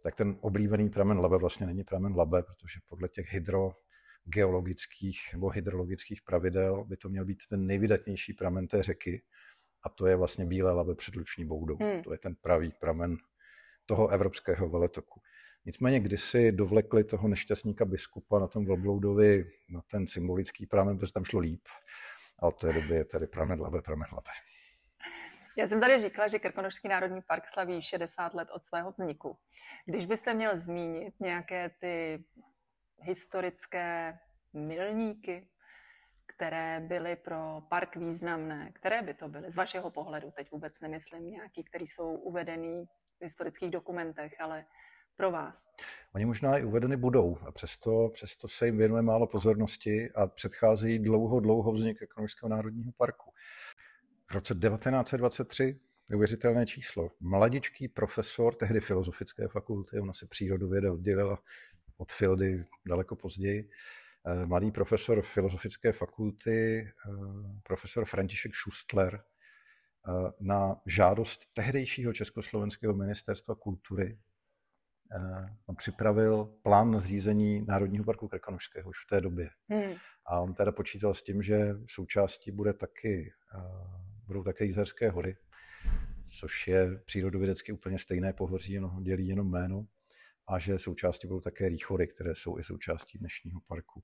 tak 0.02 0.14
ten 0.14 0.38
oblíbený 0.40 0.90
pramen 0.90 1.19
Labe 1.19 1.38
vlastně 1.38 1.67
není 1.67 1.85
pramen 1.85 2.17
Labe, 2.17 2.43
protože 2.43 2.81
podle 2.88 3.09
těch 3.09 3.26
hydrogeologických 3.33 5.21
nebo 5.33 5.49
hydrologických 5.49 6.23
pravidel 6.23 6.85
by 6.85 6.97
to 6.97 7.09
měl 7.09 7.25
být 7.25 7.38
ten 7.50 7.67
nejvydatnější 7.67 8.33
pramen 8.33 8.69
té 8.69 8.83
řeky, 8.83 9.23
a 9.88 9.90
to 9.90 10.07
je 10.07 10.16
vlastně 10.16 10.47
Bílé 10.47 10.73
Labe 10.73 10.95
před 10.95 11.16
Luční 11.16 11.45
boudou. 11.45 11.76
Hmm. 11.76 12.02
To 12.02 12.12
je 12.12 12.18
ten 12.18 12.35
pravý 12.35 12.73
pramen 12.80 13.16
toho 13.87 14.09
evropského 14.09 14.68
veletoku. 14.68 15.21
Nicméně 15.64 16.00
kdysi 16.00 16.52
dovlekli 16.52 17.04
toho 17.04 17.28
nešťastníka 17.28 17.85
biskupa 17.85 18.38
na 18.38 18.47
tom 18.47 18.66
Vlbloudovi 18.66 19.50
na 19.68 19.80
ten 19.90 20.07
symbolický 20.07 20.66
pramen, 20.66 20.99
protože 20.99 21.12
tam 21.12 21.25
šlo 21.25 21.40
líp. 21.40 21.68
A 22.38 22.47
od 22.47 22.61
té 22.61 22.73
doby 22.73 22.95
je 22.95 23.04
tady 23.04 23.26
pramen 23.26 23.61
Labe, 23.61 23.83
pramen 23.83 24.09
Labe. 24.12 24.30
Já 25.57 25.68
jsem 25.68 25.80
tady 25.80 26.02
říkala, 26.02 26.28
že 26.28 26.38
Krkonošský 26.38 26.88
národní 26.88 27.23
park 27.23 27.45
slaví 27.52 27.83
60 27.83 28.35
let 28.35 28.49
od 28.54 28.64
svého 28.64 28.90
vzniku. 28.90 29.38
Když 29.87 30.07
byste 30.07 30.35
měl 30.35 30.59
zmínit 30.59 31.14
nějaké 31.21 31.71
ty 31.80 32.25
historické 33.00 34.18
milníky, 34.52 35.49
které 36.28 36.80
byly 36.80 37.16
pro 37.16 37.62
park 37.68 37.97
významné, 37.97 38.70
které 38.75 39.02
by 39.02 39.14
to 39.14 39.28
byly 39.28 39.50
z 39.50 39.56
vašeho 39.56 39.90
pohledu, 39.90 40.30
teď 40.30 40.50
vůbec 40.50 40.80
nemyslím 40.80 41.30
nějaký, 41.30 41.64
který 41.64 41.87
jsou 41.87 42.14
uvedený 42.14 42.85
v 43.20 43.25
historických 43.25 43.70
dokumentech, 43.70 44.40
ale 44.40 44.64
pro 45.16 45.30
vás? 45.30 45.68
Oni 46.14 46.25
možná 46.25 46.58
i 46.58 46.64
uvedeny 46.64 46.97
budou 46.97 47.38
a 47.47 47.52
přesto, 47.52 48.11
přesto 48.12 48.49
se 48.49 48.66
jim 48.66 48.78
věnuje 48.78 49.02
málo 49.02 49.26
pozornosti 49.26 50.11
a 50.14 50.26
předcházejí 50.26 50.99
dlouho, 50.99 51.40
dlouho 51.40 51.73
vznik 51.73 52.02
Ekonomického 52.02 52.49
národního 52.50 52.92
parku. 52.92 53.32
V 54.30 54.35
roce 54.35 54.54
1923 54.54 55.80
neuvěřitelné 56.08 56.66
číslo. 56.66 57.11
Mladičký 57.20 57.88
profesor, 57.88 58.54
tehdy 58.54 58.80
filozofické 58.80 59.49
fakulty, 59.49 60.00
ona 60.00 60.12
se 60.12 60.26
přírodověda 60.26 60.92
oddělila 60.92 61.38
od 61.97 62.12
Fildy 62.12 62.64
daleko 62.87 63.16
později, 63.16 63.70
mladý 64.47 64.70
profesor 64.70 65.23
filozofické 65.23 65.92
fakulty, 65.92 66.80
eh, 66.80 67.11
profesor 67.62 68.04
František 68.04 68.54
Schustler, 68.54 69.14
eh, 69.14 70.32
na 70.40 70.80
žádost 70.87 71.40
tehdejšího 71.54 72.12
Československého 72.12 72.94
ministerstva 72.94 73.54
kultury 73.54 74.18
on 75.66 75.76
připravil 75.76 76.44
plán 76.62 76.90
na 76.90 76.99
zřízení 76.99 77.64
Národního 77.68 78.04
parku 78.04 78.28
Krkonošského 78.28 78.90
už 78.90 78.97
v 79.04 79.08
té 79.08 79.20
době. 79.20 79.50
Hmm. 79.68 79.92
A 80.26 80.40
on 80.40 80.54
teda 80.54 80.73
počítal 80.73 81.14
s 81.14 81.23
tím, 81.23 81.42
že 81.42 81.75
součástí 81.90 82.50
bude 82.50 82.73
taky, 82.73 83.32
budou 84.26 84.42
také 84.44 84.64
Jizerské 84.64 85.11
hory, 85.11 85.37
což 86.40 86.68
je 86.68 86.99
přírodovědecky 87.04 87.73
úplně 87.73 87.99
stejné 87.99 88.32
pohoří, 88.32 88.73
jenom 88.73 89.02
dělí 89.02 89.28
jenom 89.28 89.50
jméno, 89.50 89.87
a 90.49 90.59
že 90.59 90.78
součástí 90.78 91.26
budou 91.26 91.40
také 91.40 91.69
rýchory, 91.69 92.09
které 92.09 92.35
jsou 92.35 92.59
i 92.59 92.64
součástí 92.64 93.19
dnešního 93.19 93.61
parku. 93.67 94.02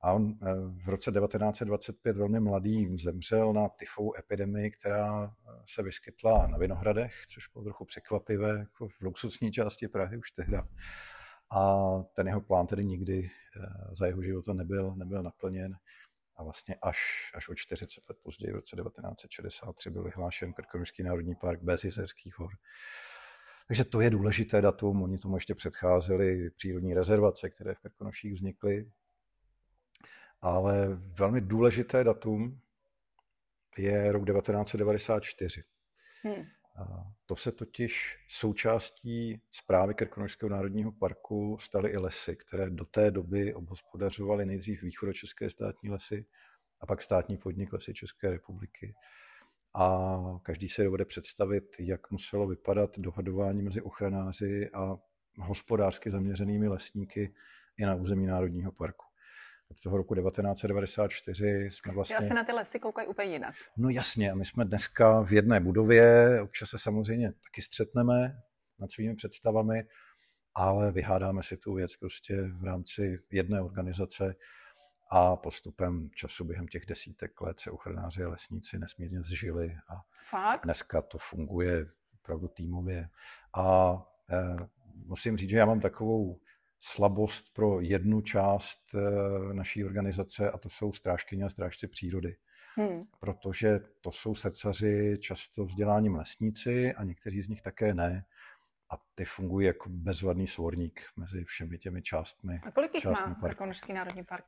A 0.00 0.12
on 0.12 0.38
eh, 0.42 0.54
v 0.84 0.88
roce 0.88 1.12
1925 1.12 2.16
velmi 2.16 2.40
mladý 2.40 2.98
zemřel 2.98 3.52
na 3.52 3.68
tyfovou 3.68 4.18
epidemii, 4.18 4.70
která 4.70 5.24
eh, 5.24 5.52
se 5.66 5.82
vyskytla 5.82 6.46
na 6.46 6.58
Vinohradech, 6.58 7.12
což 7.28 7.48
bylo 7.48 7.64
trochu 7.64 7.84
překvapivé, 7.84 8.58
jako 8.58 8.88
v 8.88 9.00
luxusní 9.00 9.52
části 9.52 9.88
Prahy 9.88 10.18
už 10.18 10.30
tehda. 10.30 10.68
A 11.50 11.76
ten 12.16 12.26
jeho 12.26 12.40
plán 12.40 12.66
tedy 12.66 12.84
nikdy 12.84 13.30
eh, 13.56 13.94
za 13.94 14.06
jeho 14.06 14.22
života 14.22 14.52
nebyl, 14.52 14.94
nebyl 14.94 15.22
naplněn. 15.22 15.76
A 16.36 16.42
vlastně 16.44 16.76
až, 16.82 16.98
až 17.34 17.48
o 17.48 17.54
40 17.54 17.88
let 18.08 18.18
později, 18.22 18.52
v 18.52 18.56
roce 18.56 18.76
1963, 18.76 19.90
byl 19.90 20.02
vyhlášen 20.02 20.52
Krkonošský 20.52 21.02
národní 21.02 21.34
park 21.34 21.62
bez 21.62 21.84
Jizerských 21.84 22.38
hor. 22.38 22.50
Takže 23.66 23.84
to 23.84 24.00
je 24.00 24.10
důležité 24.10 24.60
datum. 24.60 25.02
Oni 25.02 25.18
tomu 25.18 25.36
ještě 25.36 25.54
předcházely 25.54 26.50
přírodní 26.50 26.94
rezervace, 26.94 27.50
které 27.50 27.74
v 27.74 27.80
Krkonoších 27.80 28.32
vznikly. 28.32 28.90
Ale 30.40 30.88
velmi 30.94 31.40
důležité 31.40 32.04
datum 32.04 32.60
je 33.78 34.12
rok 34.12 34.26
1994. 34.26 35.64
Hmm. 36.22 36.44
A 36.76 37.12
to 37.26 37.36
se 37.36 37.52
totiž 37.52 38.18
součástí 38.28 39.40
zprávy 39.50 39.94
Krkonošského 39.94 40.50
národního 40.50 40.92
parku 40.92 41.58
staly 41.60 41.90
i 41.90 41.96
lesy, 41.96 42.36
které 42.36 42.70
do 42.70 42.84
té 42.84 43.10
doby 43.10 43.54
obhospodařovaly 43.54 44.46
nejdřív 44.46 44.82
východočeské 44.82 45.50
státní 45.50 45.90
lesy 45.90 46.26
a 46.80 46.86
pak 46.86 47.02
státní 47.02 47.36
podnik 47.36 47.72
Lesy 47.72 47.94
České 47.94 48.30
republiky. 48.30 48.94
A 49.78 50.18
každý 50.42 50.68
si 50.68 50.84
dovede 50.84 51.04
představit, 51.04 51.76
jak 51.78 52.10
muselo 52.10 52.46
vypadat 52.46 52.98
dohadování 52.98 53.62
mezi 53.62 53.82
ochranáři 53.82 54.70
a 54.74 54.96
hospodářsky 55.38 56.10
zaměřenými 56.10 56.68
lesníky 56.68 57.34
i 57.78 57.84
na 57.84 57.94
území 57.94 58.26
Národního 58.26 58.72
parku. 58.72 59.04
Od 59.70 59.80
toho 59.80 59.96
roku 59.96 60.14
1994 60.14 61.70
jsme 61.70 61.92
vlastně... 61.92 62.16
Já 62.16 62.22
se 62.28 62.34
na 62.34 62.44
ty 62.44 62.52
lesy 62.52 62.78
koukají 62.78 63.08
úplně 63.08 63.32
jinak. 63.32 63.54
No 63.76 63.88
jasně, 63.88 64.30
a 64.30 64.34
my 64.34 64.44
jsme 64.44 64.64
dneska 64.64 65.22
v 65.22 65.32
jedné 65.32 65.60
budově, 65.60 66.40
občas 66.42 66.70
se 66.70 66.78
samozřejmě 66.78 67.32
taky 67.32 67.62
střetneme 67.62 68.42
nad 68.78 68.90
svými 68.90 69.14
představami, 69.14 69.84
ale 70.54 70.92
vyhádáme 70.92 71.42
si 71.42 71.56
tu 71.56 71.74
věc 71.74 71.96
prostě 71.96 72.42
v 72.42 72.64
rámci 72.64 73.18
jedné 73.30 73.62
organizace 73.62 74.34
a 75.08 75.36
postupem 75.36 76.10
času 76.14 76.44
během 76.44 76.68
těch 76.68 76.86
desítek 76.86 77.40
let 77.40 77.60
se 77.60 77.70
ochranáři 77.70 78.24
a 78.24 78.28
lesníci 78.28 78.78
nesmírně 78.78 79.22
zžili 79.22 79.76
a 79.88 79.94
Fakt? 80.30 80.64
dneska 80.64 81.02
to 81.02 81.18
funguje 81.18 81.86
opravdu 82.14 82.48
týmově. 82.48 83.08
A 83.56 83.96
e, 84.30 84.56
musím 85.06 85.36
říct, 85.36 85.50
že 85.50 85.56
já 85.56 85.66
mám 85.66 85.80
takovou 85.80 86.40
slabost 86.78 87.54
pro 87.54 87.80
jednu 87.80 88.20
část 88.20 88.94
e, 88.94 89.00
naší 89.54 89.84
organizace 89.84 90.50
a 90.50 90.58
to 90.58 90.68
jsou 90.68 90.92
strážkyně 90.92 91.44
a 91.44 91.48
strážci 91.48 91.88
přírody. 91.88 92.36
Hmm. 92.74 93.02
Protože 93.20 93.80
to 94.00 94.12
jsou 94.12 94.34
srdcaři 94.34 95.18
často 95.20 95.64
vzděláním 95.64 96.14
lesníci 96.14 96.94
a 96.94 97.04
někteří 97.04 97.42
z 97.42 97.48
nich 97.48 97.62
také 97.62 97.94
ne. 97.94 98.24
A 98.90 98.94
ty 99.14 99.24
fungují 99.24 99.66
jako 99.66 99.88
bezvadný 99.90 100.46
svorník 100.46 101.00
mezi 101.16 101.44
všemi 101.44 101.78
těmi 101.78 102.02
částmi. 102.02 102.60
A 102.66 102.70
kolik 102.70 102.94
jich 102.94 103.04
má 103.04 103.34
Krkonošský 103.42 103.92
národní 103.92 104.24
park? 104.24 104.44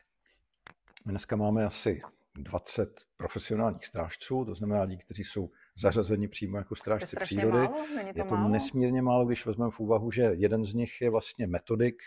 My 1.08 1.12
dneska 1.12 1.36
máme 1.36 1.64
asi 1.64 2.00
20 2.34 3.00
profesionálních 3.16 3.86
strážců, 3.86 4.44
to 4.44 4.54
znamená 4.54 4.82
lidí, 4.82 4.98
kteří 4.98 5.24
jsou 5.24 5.50
zařazeni 5.76 6.28
přímo 6.28 6.56
jako 6.56 6.76
strážci 6.76 7.16
je 7.16 7.24
přírody. 7.24 7.58
Málo? 7.58 7.86
Není 7.96 8.12
to 8.12 8.18
je 8.18 8.24
to 8.24 8.34
málo? 8.34 8.48
nesmírně 8.48 9.02
málo, 9.02 9.26
když 9.26 9.46
vezmeme 9.46 9.70
v 9.70 9.80
úvahu, 9.80 10.10
že 10.10 10.22
jeden 10.22 10.64
z 10.64 10.74
nich 10.74 11.00
je 11.00 11.10
vlastně 11.10 11.46
metodik, 11.46 12.02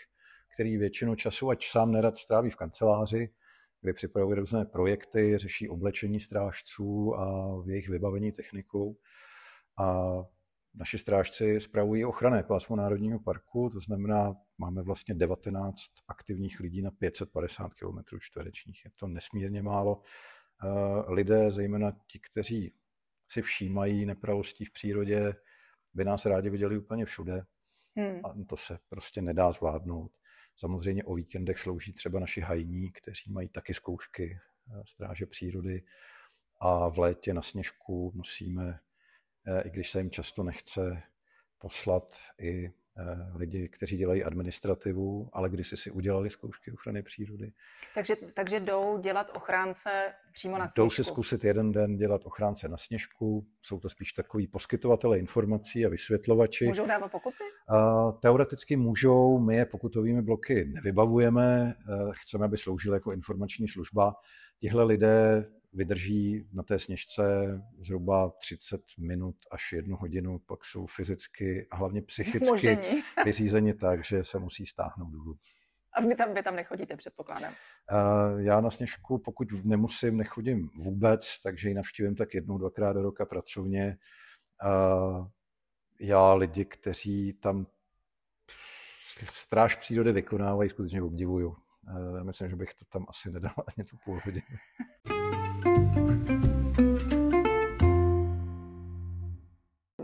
který 0.54 0.76
většinu 0.76 1.14
času, 1.14 1.50
ať 1.50 1.66
sám 1.66 1.92
nerad 1.92 2.18
stráví 2.18 2.50
v 2.50 2.56
kanceláři, 2.56 3.30
kde 3.80 3.92
připravuje 3.92 4.36
různé 4.36 4.64
projekty, 4.64 5.38
řeší 5.38 5.68
oblečení 5.68 6.20
strážců 6.20 7.14
a 7.14 7.56
v 7.62 7.68
jejich 7.68 7.88
vybavení 7.88 8.32
technikou. 8.32 8.96
A 9.78 10.12
naši 10.74 10.98
strážci 10.98 11.60
spravují 11.60 12.04
ochranné 12.04 12.42
pásmo 12.42 12.76
Národního 12.76 13.18
parku, 13.18 13.70
to 13.70 13.80
znamená, 13.80 14.34
máme 14.62 14.82
vlastně 14.82 15.14
19 15.14 15.80
aktivních 16.08 16.60
lidí 16.60 16.82
na 16.82 16.90
550 16.90 17.74
km 17.74 18.18
čtverečních. 18.20 18.84
Je 18.84 18.90
to 18.96 19.06
nesmírně 19.06 19.62
málo. 19.62 20.02
Lidé, 21.08 21.50
zejména 21.50 21.92
ti, 22.06 22.18
kteří 22.18 22.74
si 23.28 23.42
všímají 23.42 24.06
nepravostí 24.06 24.64
v 24.64 24.72
přírodě, 24.72 25.34
by 25.94 26.04
nás 26.04 26.26
rádi 26.26 26.50
viděli 26.50 26.78
úplně 26.78 27.04
všude. 27.04 27.44
Hmm. 27.96 28.20
A 28.24 28.34
to 28.46 28.56
se 28.56 28.78
prostě 28.88 29.22
nedá 29.22 29.52
zvládnout. 29.52 30.12
Samozřejmě 30.56 31.04
o 31.04 31.14
víkendech 31.14 31.58
slouží 31.58 31.92
třeba 31.92 32.20
naši 32.20 32.40
hajní, 32.40 32.92
kteří 32.92 33.32
mají 33.32 33.48
taky 33.48 33.74
zkoušky 33.74 34.38
eh, 34.38 34.82
stráže 34.86 35.26
přírody 35.26 35.82
a 36.60 36.88
v 36.88 36.98
létě 36.98 37.34
na 37.34 37.42
sněžku 37.42 38.12
musíme, 38.14 38.80
eh, 39.46 39.62
i 39.62 39.70
když 39.70 39.90
se 39.90 40.00
jim 40.00 40.10
často 40.10 40.42
nechce, 40.42 41.02
poslat 41.58 42.14
i 42.38 42.72
Eh, 42.72 42.81
lidi, 43.34 43.68
kteří 43.68 43.96
dělají 43.96 44.24
administrativu, 44.24 45.28
ale 45.32 45.48
kdysi 45.48 45.76
si 45.76 45.90
udělali 45.90 46.30
zkoušky 46.30 46.72
ochrany 46.72 47.02
přírody. 47.02 47.52
Takže, 47.94 48.16
takže 48.34 48.60
jdou 48.60 48.98
dělat 48.98 49.36
ochránce 49.36 49.90
přímo 50.32 50.58
na 50.58 50.68
sněžku? 50.68 50.80
Jdou 50.80 50.90
si 50.90 51.04
zkusit 51.04 51.44
jeden 51.44 51.72
den 51.72 51.96
dělat 51.96 52.20
ochránce 52.24 52.68
na 52.68 52.76
sněžku. 52.76 53.46
Jsou 53.62 53.80
to 53.80 53.88
spíš 53.88 54.12
takový 54.12 54.46
poskytovatele 54.46 55.18
informací 55.18 55.86
a 55.86 55.88
vysvětlovači. 55.88 56.66
Můžou 56.66 56.86
dávat 56.86 57.12
pokuty? 57.12 57.44
A, 57.68 58.12
teoreticky 58.12 58.76
můžou, 58.76 59.38
my 59.38 59.56
je 59.56 59.66
pokutovými 59.66 60.22
bloky 60.22 60.64
nevybavujeme, 60.74 61.74
eh, 61.74 62.12
chceme, 62.12 62.44
aby 62.44 62.56
sloužily 62.56 62.96
jako 62.96 63.12
informační 63.12 63.68
služba. 63.68 64.14
Tihle 64.58 64.84
lidé 64.84 65.44
vydrží 65.72 66.48
na 66.52 66.62
té 66.62 66.78
sněžce 66.78 67.22
zhruba 67.78 68.30
30 68.30 68.80
minut 68.98 69.36
až 69.50 69.72
jednu 69.72 69.96
hodinu, 69.96 70.38
pak 70.38 70.64
jsou 70.64 70.86
fyzicky 70.86 71.66
a 71.70 71.76
hlavně 71.76 72.02
psychicky 72.02 72.50
Možení. 72.50 73.02
vyřízeni 73.24 73.74
tak, 73.74 74.04
že 74.04 74.24
se 74.24 74.38
musí 74.38 74.66
stáhnout 74.66 75.10
dolů. 75.10 75.38
A 75.94 76.00
vy 76.00 76.14
tam, 76.14 76.34
vy 76.34 76.42
tam 76.42 76.56
nechodíte, 76.56 76.96
předpokládám? 76.96 77.54
Já 78.38 78.60
na 78.60 78.70
sněžku, 78.70 79.18
pokud 79.18 79.48
nemusím, 79.64 80.16
nechodím 80.16 80.70
vůbec, 80.76 81.40
takže 81.42 81.68
ji 81.68 81.74
navštívím 81.74 82.16
tak 82.16 82.34
jednou, 82.34 82.58
dvakrát 82.58 82.92
do 82.92 83.02
roka 83.02 83.26
pracovně. 83.26 83.98
Já 86.00 86.34
lidi, 86.34 86.64
kteří 86.64 87.32
tam 87.32 87.66
stráž 89.30 89.76
přírody 89.76 90.12
vykonávají, 90.12 90.70
skutečně 90.70 91.02
obdivuju. 91.02 91.56
Já 92.16 92.22
myslím, 92.22 92.48
že 92.50 92.56
bych 92.56 92.74
to 92.74 92.84
tam 92.84 93.06
asi 93.08 93.30
nedal 93.30 93.54
ani 93.76 93.84
tu 93.84 93.96
půl 94.04 94.20
hodinu. 94.24 94.46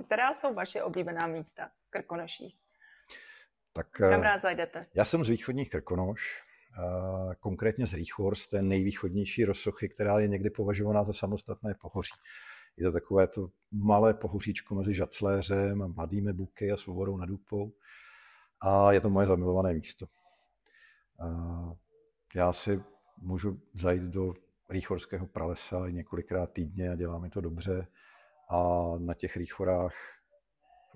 Která 0.07 0.35
jsou 0.35 0.55
vaše 0.55 0.83
oblíbená 0.83 1.27
místa 1.27 1.71
v 1.87 1.91
Krkonoších? 1.91 2.57
Tak, 3.73 3.91
Kam 3.91 4.21
eh, 4.21 4.25
rád 4.25 4.43
zajdete? 4.43 4.87
Já 4.95 5.05
jsem 5.05 5.25
z 5.25 5.29
východních 5.29 5.71
Krkonoš, 5.71 6.43
konkrétně 7.41 7.87
z 7.87 7.95
Rýchhorst, 7.95 8.51
té 8.51 8.63
nejvýchodnější 8.63 9.45
rozsochy, 9.45 9.89
která 9.89 10.19
je 10.19 10.29
někdy 10.29 10.51
považovaná 10.51 11.05
za 11.05 11.13
samostatné 11.13 11.75
pohoří. 11.75 12.15
Je 12.77 12.85
to 12.87 12.93
takové 12.93 13.27
to 13.27 13.49
malé 13.73 14.15
pohoříčko 14.15 14.75
mezi 14.75 14.95
Žacléřem 14.95 15.83
a 15.83 15.87
Mladými 15.87 16.33
Buky 16.33 16.73
a 16.73 16.77
Svobodou 16.77 17.17
nad 17.17 17.31
Úpou. 17.31 17.73
A 18.61 18.93
je 18.93 19.01
to 19.01 19.11
moje 19.11 19.27
zamilované 19.27 19.73
místo. 19.73 20.07
Já 22.35 22.53
si 22.53 22.83
můžu 23.19 23.61
zajít 23.75 24.03
do 24.03 24.35
rýchorského 24.69 25.27
pralesa 25.27 25.89
několikrát 25.89 26.53
týdně 26.53 26.91
a 26.91 26.95
dělá 26.95 27.19
mi 27.19 27.31
to 27.31 27.41
dobře. 27.41 27.87
A 28.49 28.89
na 28.99 29.15
těch 29.15 29.37
rýchorách 29.37 29.95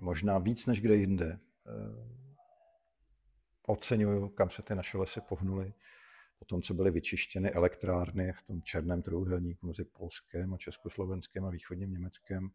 možná 0.01 0.37
víc 0.37 0.65
než 0.65 0.81
kde 0.81 0.95
jinde 0.95 1.39
eh, 1.67 2.23
oceňuju, 3.67 4.29
kam 4.29 4.49
se 4.49 4.61
ty 4.61 4.75
naše 4.75 4.97
lesy 4.97 5.21
pohnuly. 5.21 5.73
Po 6.39 6.45
tom, 6.45 6.61
co 6.61 6.73
byly 6.73 6.91
vyčištěny 6.91 7.51
elektrárny 7.51 8.33
v 8.33 8.43
tom 8.43 8.61
černém 8.61 9.01
trojúhelníku 9.01 9.67
mezi 9.67 9.85
Polskem 9.85 10.53
a 10.53 10.57
Československem 10.57 11.45
a 11.45 11.49
východním 11.49 11.91
Německem, 11.91 12.49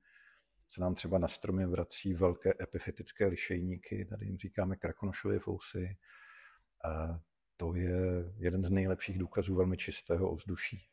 se 0.69 0.81
nám 0.81 0.95
třeba 0.95 1.19
na 1.19 1.29
stromě 1.29 1.67
vrací 1.67 2.15
velké 2.15 2.53
epifitické 2.61 3.27
lišejníky, 3.27 4.05
tady 4.05 4.27
jim 4.27 4.39
říkáme 4.39 4.77
krakonošové 4.77 5.39
fousy. 5.39 5.97
To 7.61 7.75
je 7.75 8.33
jeden 8.37 8.63
z 8.63 8.71
nejlepších 8.71 9.19
důkazů 9.19 9.55
velmi 9.55 9.77
čistého 9.77 10.31
ovzduší. 10.31 10.89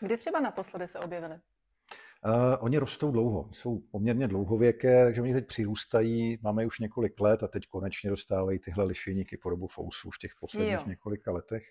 Kdy 0.00 0.16
třeba 0.16 0.40
naposledy 0.40 0.88
se 0.88 0.98
objevily? 0.98 1.34
Uh, 1.34 2.56
oni 2.60 2.78
rostou 2.78 3.10
dlouho, 3.10 3.48
jsou 3.52 3.78
poměrně 3.78 4.28
dlouhověké, 4.28 5.04
takže 5.04 5.22
oni 5.22 5.32
teď 5.32 5.46
přirůstají, 5.46 6.38
máme 6.42 6.66
už 6.66 6.78
několik 6.78 7.20
let 7.20 7.42
a 7.42 7.48
teď 7.48 7.66
konečně 7.66 8.10
dostávají 8.10 8.58
tyhle 8.58 8.84
lišejníky 8.84 9.36
podobu 9.36 9.66
fousů 9.66 10.10
v 10.10 10.18
těch 10.18 10.32
posledních 10.40 10.72
jo. 10.72 10.84
několika 10.86 11.32
letech. 11.32 11.62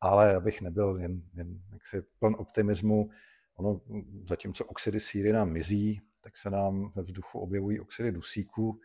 Ale 0.00 0.36
abych 0.36 0.62
nebyl 0.62 0.96
jen, 1.00 1.22
jen 1.34 1.60
jaksi 1.72 2.02
pln 2.18 2.34
optimismu, 2.38 3.10
ono, 3.56 3.80
zatímco 4.28 4.64
oxidy 4.64 5.00
síry 5.00 5.32
nám 5.32 5.50
mizí, 5.50 6.00
tak 6.20 6.36
se 6.36 6.50
nám 6.50 6.92
ve 6.94 7.02
vzduchu 7.02 7.38
objevují 7.38 7.80
oxidy 7.80 8.12
dusíku, 8.12 8.80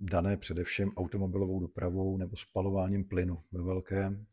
dané 0.00 0.36
především 0.36 0.92
automobilovou 0.96 1.60
dopravou 1.60 2.16
nebo 2.16 2.36
spalováním 2.36 3.04
plynu 3.04 3.42
ve 3.52 3.62
velkém. 3.62 4.26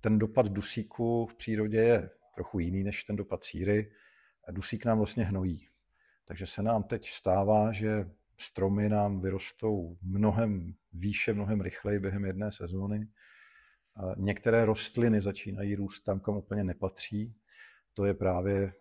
Ten 0.00 0.18
dopad 0.18 0.48
dusíku 0.48 1.26
v 1.26 1.34
přírodě 1.34 1.78
je 1.78 2.10
trochu 2.34 2.58
jiný 2.58 2.84
než 2.84 3.04
ten 3.04 3.16
dopad 3.16 3.44
síry. 3.44 3.90
Dusík 4.50 4.84
nám 4.84 4.98
vlastně 4.98 5.24
hnojí. 5.24 5.68
Takže 6.24 6.46
se 6.46 6.62
nám 6.62 6.82
teď 6.82 7.08
stává, 7.08 7.72
že 7.72 8.10
stromy 8.36 8.88
nám 8.88 9.20
vyrostou 9.20 9.96
mnohem 10.02 10.74
výše, 10.92 11.34
mnohem 11.34 11.60
rychleji 11.60 11.98
během 11.98 12.24
jedné 12.24 12.52
sezóny. 12.52 13.08
Některé 14.16 14.64
rostliny 14.64 15.20
začínají 15.20 15.74
růst 15.74 16.00
tam, 16.00 16.20
kam 16.20 16.36
úplně 16.36 16.64
nepatří. 16.64 17.34
To 17.94 18.04
je 18.04 18.14
právě 18.14 18.62
eh, 18.64 18.72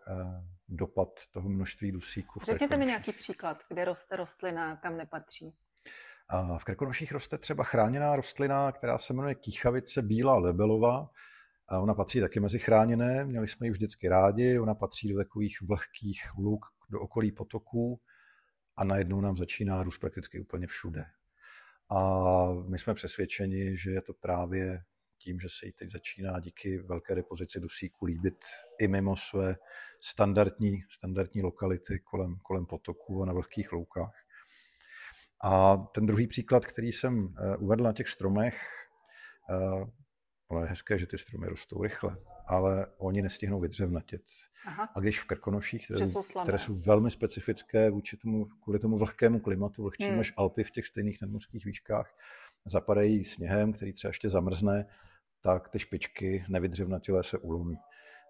dopad 0.76 1.10
toho 1.32 1.50
množství 1.50 1.92
dusíku. 1.92 2.40
Řekněte 2.46 2.78
mi 2.78 2.86
nějaký 2.86 3.12
příklad, 3.12 3.64
kde 3.70 3.86
roste 3.86 4.16
rostlina, 4.16 4.76
kam 4.76 4.98
nepatří. 4.98 5.54
A 6.30 6.58
v 6.58 6.64
Krkonoších 6.64 7.12
roste 7.12 7.38
třeba 7.38 7.64
chráněná 7.64 8.16
rostlina, 8.16 8.72
která 8.72 8.98
se 8.98 9.14
jmenuje 9.14 9.36
kýchavice 9.36 10.02
bílá 10.02 10.38
lebelová. 10.38 11.10
A 11.68 11.80
ona 11.80 11.94
patří 11.94 12.20
taky 12.22 12.40
mezi 12.40 12.60
chráněné, 12.60 13.26
měli 13.26 13.48
jsme 13.48 13.68
ji 13.68 13.72
vždycky 13.72 14.08
rádi, 14.08 14.60
ona 14.60 14.76
patří 14.76 15.10
do 15.10 15.18
takových 15.18 15.62
vlhkých 15.62 16.24
luk, 16.38 16.66
do 16.90 17.02
okolí 17.02 17.32
potoků 17.32 18.02
a 18.78 18.84
najednou 18.84 19.22
nám 19.22 19.38
začíná 19.38 19.84
růst 19.84 19.98
prakticky 19.98 20.40
úplně 20.40 20.68
všude. 20.68 21.06
A 21.90 22.48
my 22.70 22.78
jsme 22.78 22.94
přesvědčeni, 22.94 23.78
že 23.78 23.92
je 23.92 24.02
to 24.02 24.14
právě 24.14 24.84
tím, 25.24 25.40
že 25.40 25.48
se 25.50 25.66
jí 25.66 25.72
teď 25.72 25.90
začíná 25.90 26.40
díky 26.40 26.78
velké 26.78 27.16
depozici 27.16 27.60
dusíku 27.60 28.06
líbit 28.06 28.46
i 28.80 28.88
mimo 28.88 29.18
své 29.18 29.56
standardní, 30.02 30.82
standardní 30.92 31.42
lokality 31.42 32.00
kolem, 32.00 32.36
kolem 32.44 32.66
potoků 32.66 33.24
a 33.24 33.26
na 33.26 33.34
vlhkých 33.34 33.72
loukách. 33.72 34.14
A 35.44 35.78
ten 35.78 36.06
druhý 36.06 36.28
příklad, 36.28 36.66
který 36.66 36.92
jsem 36.92 37.36
eh, 37.38 37.58
uvedl 37.58 37.84
na 37.84 37.94
těch 37.94 38.08
stromech, 38.08 38.62
eh, 39.50 39.86
ono 40.48 40.62
je 40.62 40.68
hezké, 40.68 41.00
že 41.00 41.08
ty 41.08 41.18
stromy 41.18 41.48
rostou 41.48 41.84
rychle, 41.84 42.18
ale 42.48 42.88
oni 42.98 43.22
nestihnou 43.22 43.60
vydřevnatět. 43.60 44.22
Aha. 44.66 44.90
A 44.96 45.00
když 45.00 45.20
v 45.20 45.26
Krkonoších, 45.26 45.86
které, 45.86 46.08
jsou 46.08 46.22
které 46.44 46.58
jsou 46.58 46.76
velmi 46.76 47.12
specifické 47.12 47.90
vůči 47.90 48.18
tomu, 48.18 48.46
kvůli 48.46 48.80
tomu 48.80 48.98
vlhkému 48.98 49.40
klimatu, 49.40 49.84
vlhčím 49.84 50.08
hmm. 50.08 50.18
než 50.18 50.34
Alpy 50.38 50.64
v 50.64 50.72
těch 50.72 50.88
stejných 50.88 51.22
nadmořských 51.22 51.66
výškách, 51.66 52.18
zapadají 52.66 53.26
sněhem, 53.26 53.74
který 53.74 53.94
třeba 53.94 54.10
ještě 54.10 54.30
zamrzne, 54.30 54.86
tak 55.44 55.70
ty 55.70 55.80
špičky 55.80 56.46
nevydřevnatilé 56.50 57.24
se 57.24 57.38
ulomí. 57.38 57.76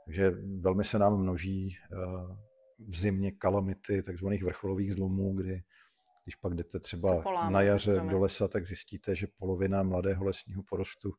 Takže 0.05 0.31
velmi 0.59 0.83
se 0.83 0.99
nám 0.99 1.17
množí 1.17 1.77
eh, 1.77 1.95
v 2.87 2.97
zimě 2.97 3.31
kalamity 3.31 4.03
takzvaných 4.03 4.43
vrcholových 4.43 4.93
zlomů, 4.93 5.33
kdy 5.33 5.63
když 6.23 6.35
pak 6.35 6.53
jdete 6.53 6.79
třeba 6.79 7.23
na 7.49 7.61
jaře 7.61 7.99
do 8.09 8.19
lesa, 8.19 8.47
tak 8.47 8.67
zjistíte, 8.67 9.15
že 9.15 9.27
polovina 9.37 9.83
mladého 9.83 10.25
lesního 10.25 10.63
porostu 10.63 11.13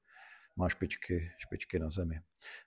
má 0.56 0.68
špičky, 0.68 1.30
špičky 1.38 1.78
na 1.78 1.90
zemi. 1.90 2.20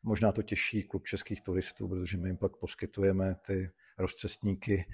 Možná 0.04 0.32
to 0.32 0.44
těší 0.44 0.84
klub 0.84 1.08
českých 1.08 1.44
turistů, 1.44 1.88
protože 1.88 2.18
my 2.18 2.30
jim 2.30 2.38
pak 2.38 2.58
poskytujeme 2.58 3.36
ty 3.46 3.72
rozcestníky 3.98 4.86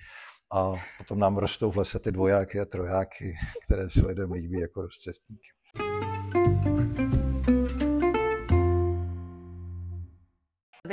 a 0.51 0.73
potom 0.97 1.19
nám 1.19 1.37
rostou 1.37 1.71
v 1.71 1.77
lese 1.77 1.99
ty 1.99 2.11
dvojáky 2.11 2.59
a 2.59 2.65
trojáky, 2.65 3.35
které 3.65 3.89
se 3.89 4.07
lidem 4.07 4.31
líbí 4.31 4.59
jako 4.59 4.81
rozcestníky. 4.81 5.49